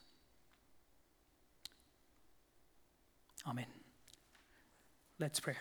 Amen. 3.47 3.67
Let's 5.19 5.41
pray. 5.41 5.57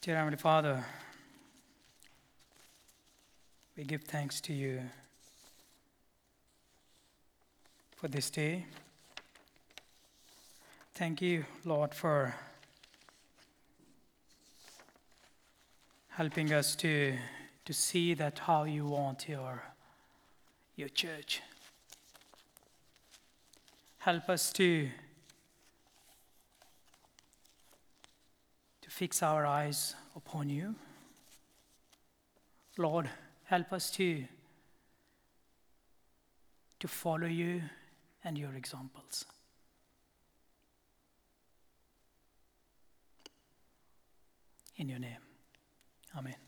Dear 0.00 0.16
Heavenly 0.16 0.36
Father, 0.36 0.84
we 3.76 3.84
give 3.84 4.02
thanks 4.02 4.40
to 4.42 4.52
you 4.52 4.80
for 7.96 8.08
this 8.08 8.30
day. 8.30 8.66
Thank 10.94 11.20
you, 11.20 11.44
Lord, 11.64 11.94
for 11.94 12.34
helping 16.08 16.52
us 16.52 16.76
to, 16.76 17.14
to 17.64 17.72
see 17.72 18.14
that 18.14 18.38
how 18.38 18.64
you 18.64 18.86
want 18.86 19.28
your, 19.28 19.62
your 20.76 20.88
church. 20.88 21.42
help 24.04 24.28
us 24.28 24.52
to, 24.52 24.86
to 28.82 28.90
fix 28.90 29.22
our 29.22 29.46
eyes 29.46 29.94
upon 30.14 30.50
you. 30.50 30.74
Lord, 32.76 33.08
help 33.54 33.72
us 33.72 33.88
to, 33.88 34.24
to 36.80 36.88
follow 36.88 37.28
you 37.28 37.62
and 38.24 38.36
your 38.36 38.54
examples. 38.56 39.24
In 44.76 44.88
your 44.88 44.98
name. 44.98 45.22
Amen. 46.18 46.43